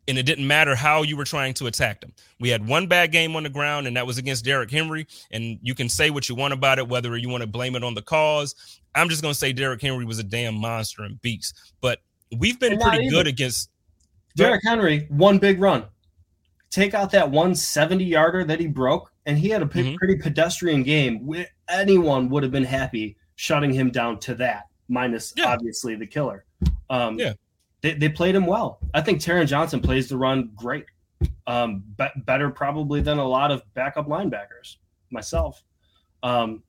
[0.09, 2.13] and it didn't matter how you were trying to attack them.
[2.41, 5.07] We had one bad game on the ground, and that was against Derrick Henry.
[5.31, 7.85] And you can say what you want about it, whether you want to blame it
[7.85, 8.81] on the cause.
[8.95, 11.75] I'm just going to say Derrick Henry was a damn monster and beast.
[11.81, 12.01] But
[12.37, 13.71] we've been pretty good against
[14.37, 15.07] Derrick Henry.
[15.09, 15.85] One big run.
[16.71, 19.97] Take out that 170 yarder that he broke, and he had a p- mm-hmm.
[19.97, 21.33] pretty pedestrian game.
[21.69, 25.47] Anyone would have been happy shutting him down to that, minus yeah.
[25.47, 26.45] obviously the killer.
[26.91, 27.33] Um, yeah
[27.83, 28.79] they, they played him well.
[28.95, 30.87] I think Taron Johnson plays the run great,
[31.47, 34.77] um, be- better probably than a lot of backup linebackers.
[35.11, 35.63] Myself,
[36.23, 36.63] um,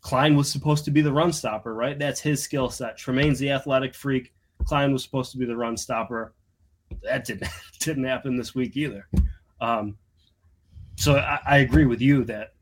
[0.00, 1.98] Klein was supposed to be the run stopper, right?
[1.98, 2.96] That's his skill set.
[2.96, 4.32] Tremaine's the athletic freak.
[4.64, 6.32] Klein was supposed to be the run stopper.
[7.02, 7.48] That didn't
[7.80, 9.08] didn't happen this week either.
[9.60, 9.96] Um,
[11.02, 12.54] so I, I agree with you that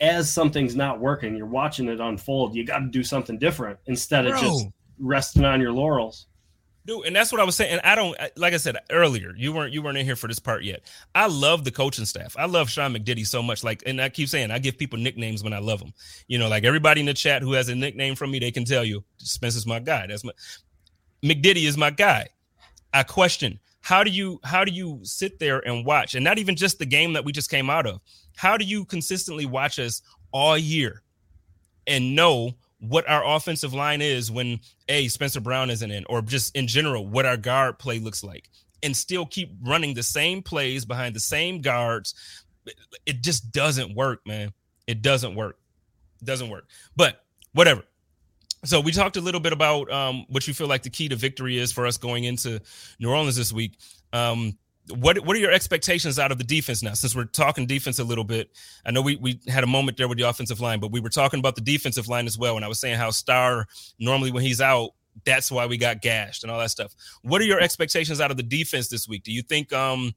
[0.00, 2.54] as something's not working, you're watching it unfold.
[2.54, 4.40] You got to do something different instead of Bro.
[4.40, 4.66] just
[4.98, 6.26] resting on your laurels
[6.86, 7.72] Dude, and that's what I was saying.
[7.72, 10.38] And I don't like I said earlier, you weren't you weren't in here for this
[10.38, 10.82] part yet.
[11.14, 12.34] I love the coaching staff.
[12.38, 13.62] I love Sean McDiddy so much.
[13.62, 15.92] Like, and I keep saying I give people nicknames when I love them.
[16.26, 18.64] You know, like everybody in the chat who has a nickname from me, they can
[18.64, 20.06] tell you Spencer's my guy.
[20.06, 20.32] That's my
[21.22, 22.28] McDiddy is my guy.
[22.94, 23.60] I question
[23.90, 26.86] how do you how do you sit there and watch, and not even just the
[26.86, 28.00] game that we just came out of.
[28.36, 31.02] How do you consistently watch us all year
[31.88, 36.54] and know what our offensive line is when a Spencer Brown isn't in, or just
[36.54, 38.48] in general what our guard play looks like,
[38.84, 42.14] and still keep running the same plays behind the same guards.
[43.06, 44.52] It just doesn't work, man.
[44.86, 45.58] It doesn't work.
[46.22, 46.68] It doesn't work.
[46.94, 47.24] But
[47.54, 47.82] whatever.
[48.64, 51.16] So we talked a little bit about um, what you feel like the key to
[51.16, 52.60] victory is for us going into
[52.98, 53.78] New Orleans this week.
[54.12, 54.58] Um,
[54.96, 56.94] what what are your expectations out of the defense now?
[56.94, 58.50] Since we're talking defense a little bit,
[58.84, 61.08] I know we we had a moment there with the offensive line, but we were
[61.08, 62.56] talking about the defensive line as well.
[62.56, 63.66] And I was saying how Star
[63.98, 64.90] normally when he's out,
[65.24, 66.94] that's why we got gashed and all that stuff.
[67.22, 69.22] What are your expectations out of the defense this week?
[69.22, 70.12] Do you think um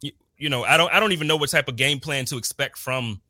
[0.00, 2.36] you, you know I don't I don't even know what type of game plan to
[2.38, 3.20] expect from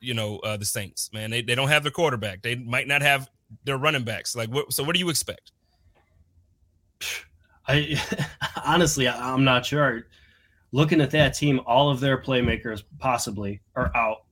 [0.00, 1.10] you know uh, the Saints.
[1.12, 2.42] Man, they they don't have their quarterback.
[2.42, 3.28] They might not have
[3.64, 4.34] their running backs.
[4.34, 4.72] Like what?
[4.72, 5.52] So what do you expect?
[7.68, 8.00] I
[8.64, 10.06] honestly, I'm not sure.
[10.72, 14.24] Looking at that team, all of their playmakers possibly are out.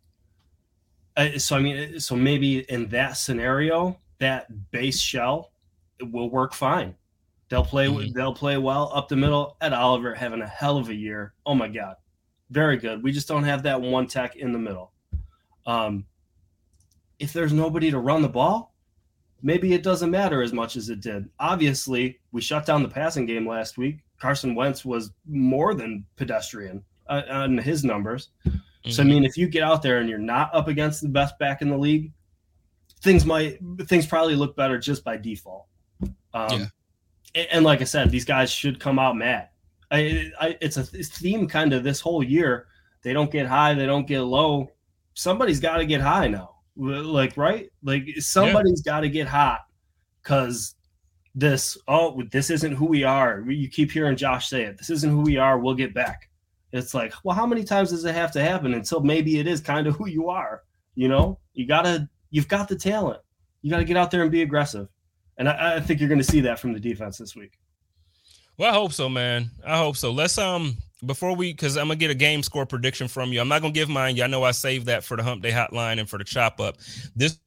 [1.39, 5.53] So I mean, so maybe in that scenario, that base shell
[6.01, 6.95] will work fine.
[7.51, 7.89] They'll play.
[7.89, 8.13] Mm-hmm.
[8.13, 9.57] They'll play well up the middle.
[9.61, 11.35] Ed Oliver having a hell of a year.
[11.45, 11.97] Oh my god,
[12.51, 13.03] very good.
[13.03, 14.93] We just don't have that one tech in the middle.
[15.67, 16.07] Um,
[17.19, 18.70] if there's nobody to run the ball,
[19.43, 21.29] maybe it doesn't matter as much as it did.
[21.39, 23.99] Obviously, we shut down the passing game last week.
[24.19, 28.31] Carson Wentz was more than pedestrian uh, on his numbers.
[28.47, 28.91] Mm-hmm.
[28.91, 29.15] So I mm-hmm.
[29.15, 31.71] mean, if you get out there and you're not up against the best back in
[31.71, 32.13] the league,
[33.03, 35.67] things might things probably look better just by default.
[36.33, 36.67] Um, yeah.
[37.35, 39.49] and, and, like I said, these guys should come out mad.
[39.91, 42.69] I, I, it's a theme kind of this whole year.
[43.03, 44.71] They don't get high, they don't get low.
[45.15, 47.71] Somebody's got to get high now like right?
[47.83, 48.93] Like somebody's yeah.
[48.93, 49.61] got to get hot
[50.23, 50.75] because
[51.35, 53.41] this oh this isn't who we are.
[53.49, 56.29] You keep hearing josh say it this isn't who we are we'll get back.
[56.73, 59.61] It's like well how many times does it have to happen until maybe it is
[59.61, 60.63] kind of who you are
[60.95, 61.39] you know?
[61.55, 63.21] You gotta you've got the talent.
[63.63, 64.89] You gotta get out there and be aggressive.
[65.39, 67.59] And i, I think you're gonna see that from the defense this week.
[68.59, 69.51] Well i hope so man.
[69.65, 70.11] I hope so.
[70.11, 70.77] Let's um
[71.07, 73.73] before we because i'm gonna get a game score prediction from you i'm not gonna
[73.73, 76.25] give mine y'all know i saved that for the hump day hotline and for the
[76.25, 76.77] chop up
[77.17, 77.39] this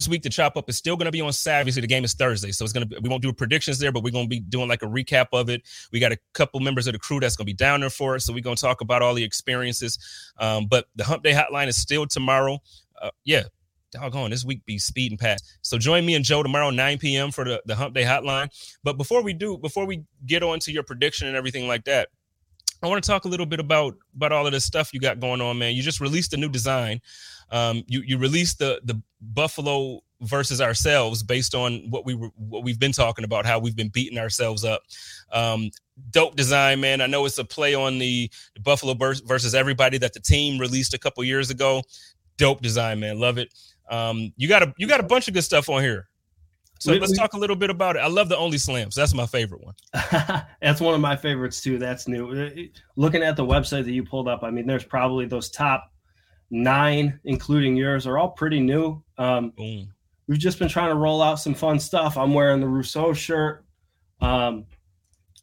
[0.00, 1.60] this week the chop up is still going to be on Saturday.
[1.60, 3.92] Obviously, the game is Thursday, so it's going to be, we won't do predictions there,
[3.92, 5.60] but we're going to be doing like a recap of it.
[5.92, 8.14] We got a couple members of the crew that's going to be down there for
[8.14, 9.98] us, so we're going to talk about all the experiences.
[10.38, 12.60] Um, but the Hump Day Hotline is still tomorrow.
[13.00, 13.42] Uh, yeah,
[13.90, 15.58] doggone, this week be speeding past.
[15.62, 17.30] So join me and Joe tomorrow, 9 p.m.
[17.30, 18.48] for the, the Hump Day Hotline.
[18.82, 22.08] But before we do, before we get on to your prediction and everything like that,
[22.82, 25.20] I want to talk a little bit about about all of this stuff you got
[25.20, 25.74] going on, man.
[25.74, 27.00] You just released a new design.
[27.50, 32.64] Um, you you released the the Buffalo versus ourselves based on what we were what
[32.64, 34.82] we've been talking about, how we've been beating ourselves up.
[35.30, 35.70] Um,
[36.10, 37.00] dope design, man.
[37.00, 40.94] I know it's a play on the, the Buffalo versus everybody that the team released
[40.94, 41.82] a couple years ago.
[42.36, 43.18] Dope design, man.
[43.18, 43.52] Love it.
[43.90, 46.08] Um, you got a you got a bunch of good stuff on here.
[46.78, 47.98] So we, let's we, talk a little bit about it.
[47.98, 48.94] I love the only slams.
[48.94, 49.74] That's my favorite one.
[50.62, 51.78] That's one of my favorites too.
[51.78, 52.30] That's new.
[52.30, 52.50] Uh,
[52.96, 55.92] looking at the website that you pulled up, I mean, there's probably those top
[56.50, 59.02] nine, including yours, are all pretty new.
[59.18, 59.52] Um,
[60.26, 62.16] We've just been trying to roll out some fun stuff.
[62.16, 63.64] I'm wearing the Rousseau shirt.
[64.20, 64.64] Um,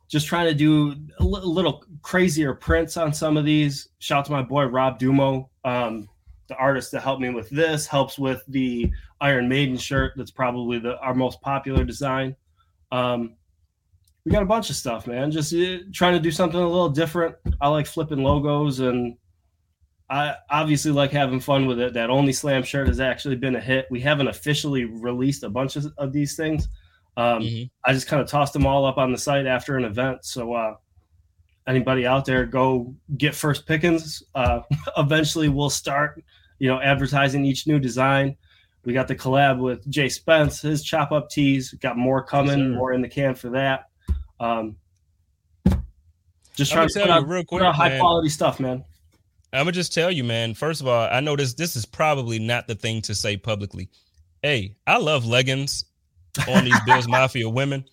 [0.07, 3.89] just trying to do a little crazier prints on some of these.
[3.99, 5.49] Shout out to my boy Rob Dumo.
[5.65, 6.07] Um,
[6.47, 8.91] the artist that helped me with this helps with the
[9.21, 10.13] Iron Maiden shirt.
[10.15, 12.35] That's probably the our most popular design.
[12.91, 13.35] Um,
[14.25, 15.31] we got a bunch of stuff, man.
[15.31, 17.35] Just uh, trying to do something a little different.
[17.61, 19.15] I like flipping logos, and
[20.09, 21.93] I obviously like having fun with it.
[21.93, 23.87] That Only Slam shirt has actually been a hit.
[23.89, 26.67] We haven't officially released a bunch of, of these things.
[27.15, 27.89] Um, mm-hmm.
[27.89, 30.23] I just kind of tossed them all up on the site after an event.
[30.23, 30.75] So uh,
[31.67, 34.23] anybody out there, go get first pickings.
[34.35, 34.59] Uh,
[34.97, 36.23] eventually, we'll start
[36.59, 38.35] you know, advertising each new design.
[38.85, 41.73] We got the collab with Jay Spence, his chop up tees.
[41.73, 43.89] got more coming, yes, more in the can for that.
[44.39, 44.77] Um,
[46.55, 48.83] just trying to put out, real quick, high man, quality stuff, man.
[49.53, 50.53] I'm gonna just tell you, man.
[50.53, 51.53] First of all, I know this.
[51.53, 53.89] This is probably not the thing to say publicly.
[54.41, 55.85] Hey, I love leggings
[56.47, 57.85] on these Bills Mafia women.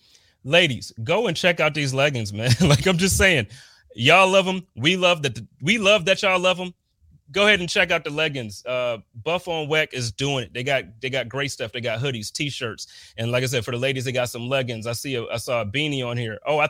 [0.43, 2.51] Ladies, go and check out these leggings, man.
[2.61, 3.47] like I'm just saying,
[3.95, 4.65] y'all love them.
[4.75, 5.39] We love that.
[5.61, 6.73] We love that y'all love them
[7.31, 8.63] go ahead and check out the leggings.
[8.65, 10.53] Uh, BufOnWeck is doing it.
[10.53, 11.71] They got they got great stuff.
[11.71, 14.87] They got hoodies, t-shirts, and like I said, for the ladies, they got some leggings.
[14.87, 16.39] I see a I saw a beanie on here.
[16.45, 16.69] Oh, I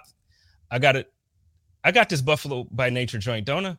[0.71, 1.11] I got it.
[1.83, 3.77] I got this Buffalo by Nature joint, don't I?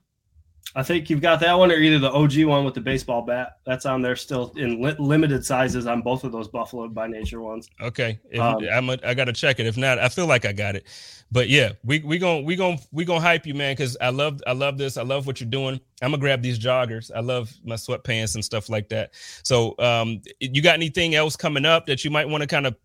[0.74, 3.58] I think you've got that one or either the OG one with the baseball bat.
[3.64, 7.40] That's on there still in li- limited sizes on both of those Buffalo by Nature
[7.40, 7.70] ones.
[7.80, 9.66] Okay, if, um, I'm a, I got to check it.
[9.66, 10.86] If not, I feel like I got it.
[11.32, 14.42] But yeah, we we going we gonna we to hype you, man, because I love
[14.46, 14.96] I love this.
[14.96, 15.80] I love what you're doing.
[16.02, 17.10] I'm gonna grab these joggers.
[17.14, 19.12] I love my sweatpants and stuff like that.
[19.42, 22.76] So, um, you got anything else coming up that you might want to kind of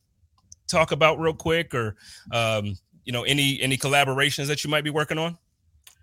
[0.67, 1.95] talk about real quick, or
[2.31, 5.37] um, you know, any any collaborations that you might be working on?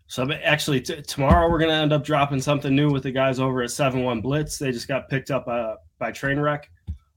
[0.09, 3.39] So actually, t- tomorrow we're going to end up dropping something new with the guys
[3.39, 4.59] over at Seven One Blitz.
[4.59, 6.65] They just got picked up uh, by Trainwreck.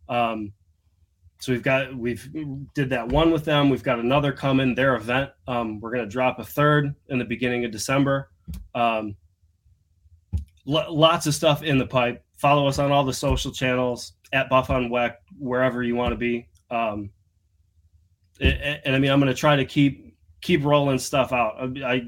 [0.10, 0.52] Um,
[1.39, 2.30] so we've got we've
[2.76, 3.70] did that one with them.
[3.70, 4.76] We've got another coming.
[4.76, 5.32] Their event.
[5.48, 8.30] Um, we're going to drop a third in the beginning of December.
[8.76, 9.16] Um,
[10.66, 12.24] lots of stuff in the pipe.
[12.38, 16.48] Follow us on all the social channels at BufOnWeck, wherever you want to be.
[16.70, 17.10] Um,
[18.39, 21.56] and, and I mean, I'm going to try to keep keep rolling stuff out.
[21.60, 22.02] I, I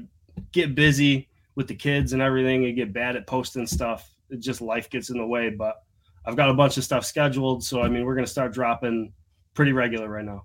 [0.52, 4.10] get busy with the kids and everything and get bad at posting stuff.
[4.30, 5.50] It just life gets in the way.
[5.50, 5.82] But
[6.26, 7.64] I've got a bunch of stuff scheduled.
[7.64, 9.12] So I mean we're gonna start dropping
[9.54, 10.44] pretty regular right now.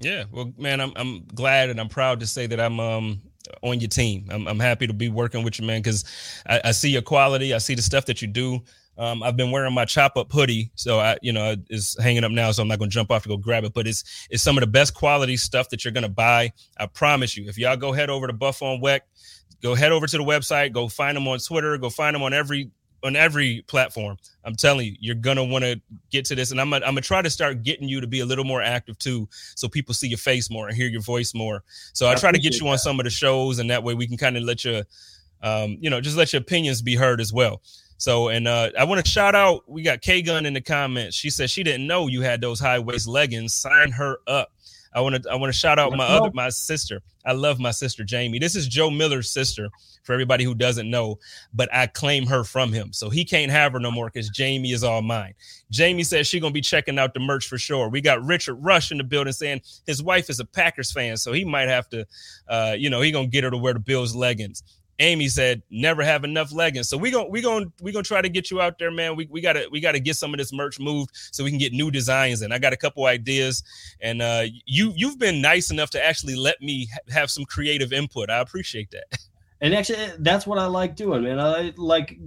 [0.00, 3.22] Yeah, well, man, I'm I'm glad and I'm proud to say that I'm um
[3.62, 4.28] on your team.
[4.30, 6.04] I'm I'm happy to be working with you, man, because
[6.46, 7.54] I, I see your quality.
[7.54, 8.62] I see the stuff that you do.
[8.98, 12.32] Um, I've been wearing my chop up hoodie, so I, you know, it's hanging up
[12.32, 13.74] now, so I'm not gonna jump off to go grab it.
[13.74, 16.52] But it's it's some of the best quality stuff that you're gonna buy.
[16.78, 17.48] I promise you.
[17.48, 19.00] If y'all go head over to BufOnWeck,
[19.62, 22.32] go head over to the website, go find them on Twitter, go find them on
[22.32, 22.70] every
[23.04, 24.16] on every platform.
[24.44, 25.80] I'm telling you, you're gonna want to
[26.10, 28.20] get to this, and I'm gonna, I'm gonna try to start getting you to be
[28.20, 31.34] a little more active too, so people see your face more and hear your voice
[31.34, 31.62] more.
[31.92, 32.70] So I, I try to get you that.
[32.70, 34.84] on some of the shows, and that way we can kind of let you,
[35.42, 37.60] um, you know, just let your opinions be heard as well.
[37.98, 39.64] So, and uh, I want to shout out.
[39.66, 41.16] We got K Gun in the comments.
[41.16, 43.54] She said she didn't know you had those high waist leggings.
[43.54, 44.52] Sign her up.
[44.92, 47.02] I want to I want to shout out my other my sister.
[47.24, 48.38] I love my sister Jamie.
[48.38, 49.68] This is Joe Miller's sister.
[50.04, 51.18] For everybody who doesn't know,
[51.52, 54.70] but I claim her from him, so he can't have her no more because Jamie
[54.70, 55.34] is all mine.
[55.72, 57.88] Jamie says she gonna be checking out the merch for sure.
[57.88, 61.32] We got Richard Rush in the building saying his wife is a Packers fan, so
[61.32, 62.06] he might have to,
[62.46, 64.62] uh, you know, he gonna get her to wear the Bills leggings.
[64.98, 66.88] Amy said never have enough leggings.
[66.88, 69.16] So we gonna we gonna we to try to get you out there, man.
[69.16, 71.50] We we got to we got to get some of this merch moved so we
[71.50, 73.62] can get new designs and I got a couple ideas
[74.00, 77.92] and uh you you've been nice enough to actually let me ha- have some creative
[77.92, 78.30] input.
[78.30, 79.04] I appreciate that.
[79.62, 81.40] And actually that's what I like doing, man.
[81.40, 82.18] I like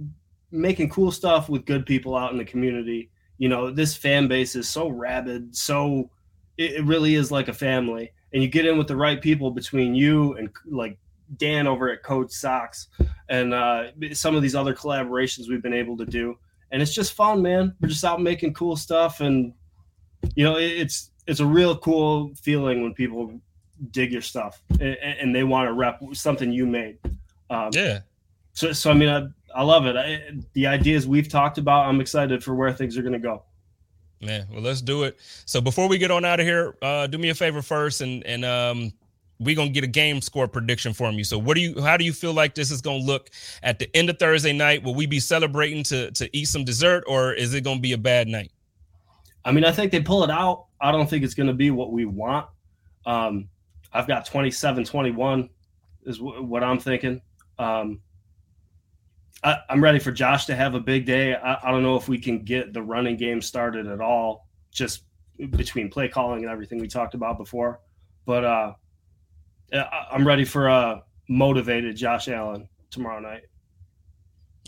[0.50, 3.08] making cool stuff with good people out in the community.
[3.38, 6.10] You know, this fan base is so rabid, so
[6.58, 8.10] it, it really is like a family.
[8.32, 10.98] And you get in with the right people between you and like
[11.36, 12.88] Dan over at Code Socks
[13.28, 16.36] and uh, some of these other collaborations we've been able to do.
[16.72, 17.74] And it's just fun, man.
[17.80, 19.52] We're just out making cool stuff, and
[20.34, 23.40] you know, it's it's a real cool feeling when people
[23.92, 26.98] dig your stuff and, and they want to rep something you made.
[27.48, 28.00] Um, yeah.
[28.52, 29.96] So, so I mean, I, I love it.
[29.96, 33.42] I, the ideas we've talked about, I'm excited for where things are going to go.
[34.20, 35.18] Man, well, let's do it.
[35.46, 38.24] So before we get on out of here, uh, do me a favor first and
[38.26, 38.92] and um,
[39.40, 41.24] we're gonna get a game score prediction from you.
[41.24, 43.30] So what do you how do you feel like this is gonna look
[43.62, 44.82] at the end of Thursday night?
[44.82, 47.98] Will we be celebrating to to eat some dessert or is it gonna be a
[47.98, 48.52] bad night?
[49.44, 50.66] I mean, I think they pull it out.
[50.80, 52.46] I don't think it's gonna be what we want.
[53.06, 53.48] Um,
[53.92, 55.48] I've got 27 21
[56.04, 57.20] is w- what I'm thinking.
[57.58, 58.00] Um,
[59.42, 61.34] I, am ready for Josh to have a big day.
[61.34, 65.04] I, I don't know if we can get the running game started at all, just
[65.38, 67.80] between play calling and everything we talked about before.
[68.26, 68.74] But uh,
[69.72, 73.42] I'm ready for a motivated Josh Allen tomorrow night.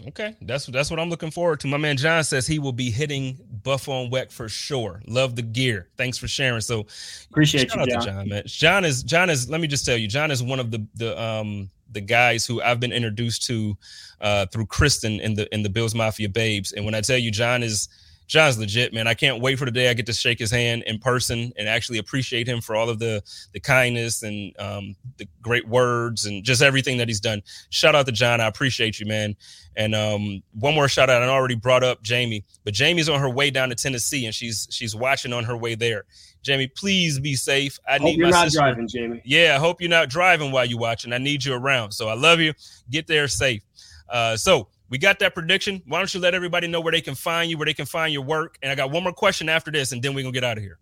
[0.08, 1.68] Okay, that's that's what I'm looking forward to.
[1.68, 5.02] My man John says he will be hitting BufOnWeck for sure.
[5.06, 5.90] Love the gear.
[5.96, 6.60] Thanks for sharing.
[6.60, 6.86] So
[7.30, 8.04] appreciate you, John.
[8.04, 8.28] John.
[8.28, 9.48] Man, John is John is.
[9.48, 12.62] Let me just tell you, John is one of the the um the guys who
[12.62, 13.76] I've been introduced to
[14.20, 16.72] uh through Kristen in the in the Bills Mafia Babes.
[16.72, 17.88] And when I tell you, John is
[18.32, 19.06] John's legit, man.
[19.06, 21.68] I can't wait for the day I get to shake his hand in person and
[21.68, 23.22] actually appreciate him for all of the
[23.52, 27.42] the kindness and um, the great words and just everything that he's done.
[27.68, 28.40] Shout out to John.
[28.40, 29.36] I appreciate you, man.
[29.76, 31.22] And um, one more shout out.
[31.22, 34.66] I already brought up Jamie, but Jamie's on her way down to Tennessee and she's
[34.70, 36.04] she's watching on her way there.
[36.40, 37.78] Jamie, please be safe.
[37.86, 38.60] I hope need you're not sister.
[38.60, 39.20] driving, Jamie.
[39.26, 41.12] Yeah, I hope you're not driving while you're watching.
[41.12, 41.92] I need you around.
[41.92, 42.54] So I love you.
[42.90, 43.62] Get there safe.
[44.08, 45.80] Uh, so we got that prediction.
[45.86, 48.12] Why don't you let everybody know where they can find you, where they can find
[48.12, 48.58] your work?
[48.62, 50.62] And I got one more question after this, and then we're gonna get out of
[50.62, 50.78] here.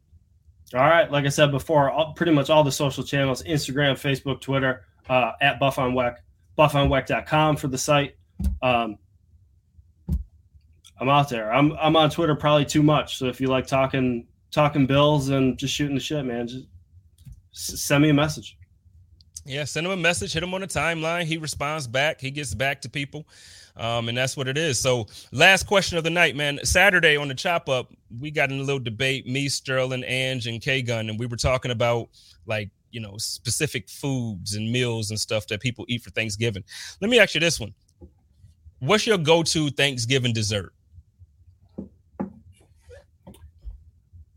[0.74, 4.40] All right, like I said before, all, pretty much all the social channels: Instagram, Facebook,
[4.40, 6.16] Twitter, uh, at BufOnWeck,
[6.58, 8.16] buffonweck.com for the site.
[8.62, 8.98] Um,
[10.98, 11.52] I'm out there.
[11.52, 13.16] I'm I'm on Twitter probably too much.
[13.16, 16.66] So if you like talking talking bills and just shooting the shit, man, just
[17.78, 18.58] send me a message.
[19.46, 21.24] Yeah, send him a message, hit him on the timeline.
[21.24, 22.20] He responds back.
[22.20, 23.26] He gets back to people.
[23.80, 24.78] Um, and that's what it is.
[24.78, 26.60] So, last question of the night, man.
[26.64, 30.60] Saturday on the chop up, we got in a little debate, me, Sterling, Ange, and
[30.60, 32.10] K Gun, and we were talking about
[32.44, 36.62] like, you know, specific foods and meals and stuff that people eat for Thanksgiving.
[37.00, 37.72] Let me ask you this one.
[38.80, 40.74] What's your go-to Thanksgiving dessert?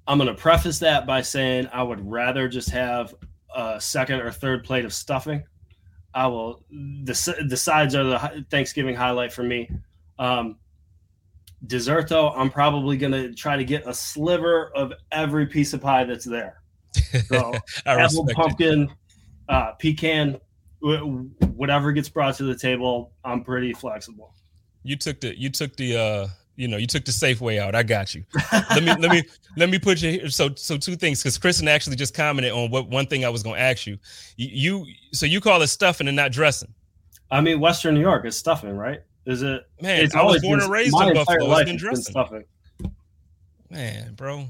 [0.07, 3.13] I'm going to preface that by saying I would rather just have
[3.55, 5.43] a second or third plate of stuffing.
[6.13, 6.63] I will.
[6.69, 9.69] The, the sides are the Thanksgiving highlight for me.
[10.19, 10.57] Um,
[11.65, 15.81] dessert, though, I'm probably going to try to get a sliver of every piece of
[15.81, 16.61] pie that's there.
[17.27, 17.53] So,
[17.85, 18.91] apple, pumpkin,
[19.49, 20.39] uh, pecan,
[20.81, 24.33] whatever gets brought to the table, I'm pretty flexible.
[24.83, 27.75] You took the you took the uh you know, you took the safe way out.
[27.75, 28.23] I got you.
[28.51, 29.23] Let me let me
[29.57, 30.29] let me put you here.
[30.29, 33.43] So so two things because Kristen actually just commented on what one thing I was
[33.43, 33.97] going to ask you.
[34.37, 34.85] you.
[35.11, 36.73] so you call it stuffing and not dressing.
[37.31, 39.01] I mean, Western New York is stuffing, right?
[39.25, 39.67] Is it?
[39.81, 41.55] Man, it's I was born and raised in Buffalo.
[41.55, 42.03] It's been dressing.
[42.03, 42.43] Been stuffing.
[43.69, 44.47] Man, bro.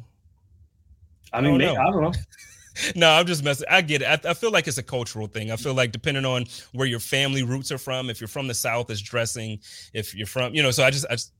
[1.32, 1.82] I mean, I don't, know.
[1.82, 2.12] I don't know.
[2.96, 3.68] no, I'm just messing.
[3.70, 4.26] I get it.
[4.26, 5.52] I, I, feel like it's a cultural thing.
[5.52, 8.54] I feel like depending on where your family roots are from, if you're from the
[8.54, 9.60] South, it's dressing.
[9.94, 11.32] If you're from, you know, so I just, I just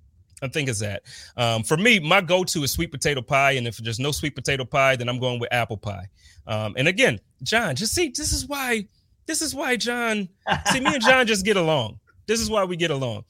[0.44, 1.04] I think it's that.
[1.38, 4.66] Um, for me, my go-to is sweet potato pie, and if there's no sweet potato
[4.66, 6.08] pie, then I'm going with apple pie.
[6.46, 8.86] Um, and again, John, just see, this is why,
[9.26, 10.28] this is why John,
[10.72, 12.00] see, me and John just get along.
[12.26, 13.24] This is why we get along.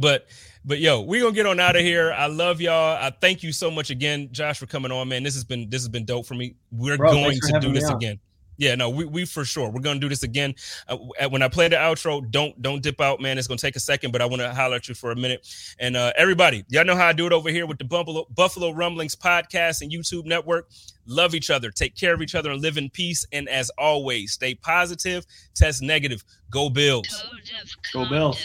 [0.00, 0.28] But,
[0.64, 2.12] but yo, we gonna get on out of here.
[2.12, 2.96] I love y'all.
[2.96, 5.22] I thank you so much again, Josh, for coming on, man.
[5.22, 6.54] This has been this has been dope for me.
[6.70, 8.18] We're Bro, going to do this again.
[8.56, 9.70] Yeah, no, we, we for sure.
[9.70, 10.54] We're gonna do this again.
[10.88, 10.96] Uh,
[11.28, 13.38] when I play the outro, don't don't dip out, man.
[13.38, 15.46] It's gonna take a second, but I want to holler at you for a minute.
[15.78, 18.70] And uh, everybody, y'all know how I do it over here with the Buffalo Buffalo
[18.70, 20.68] Rumblings podcast and YouTube network.
[21.06, 23.26] Love each other, take care of each other, and live in peace.
[23.32, 26.22] And as always, stay positive, test negative.
[26.50, 27.24] Go Bills.
[27.92, 28.44] Go Bills.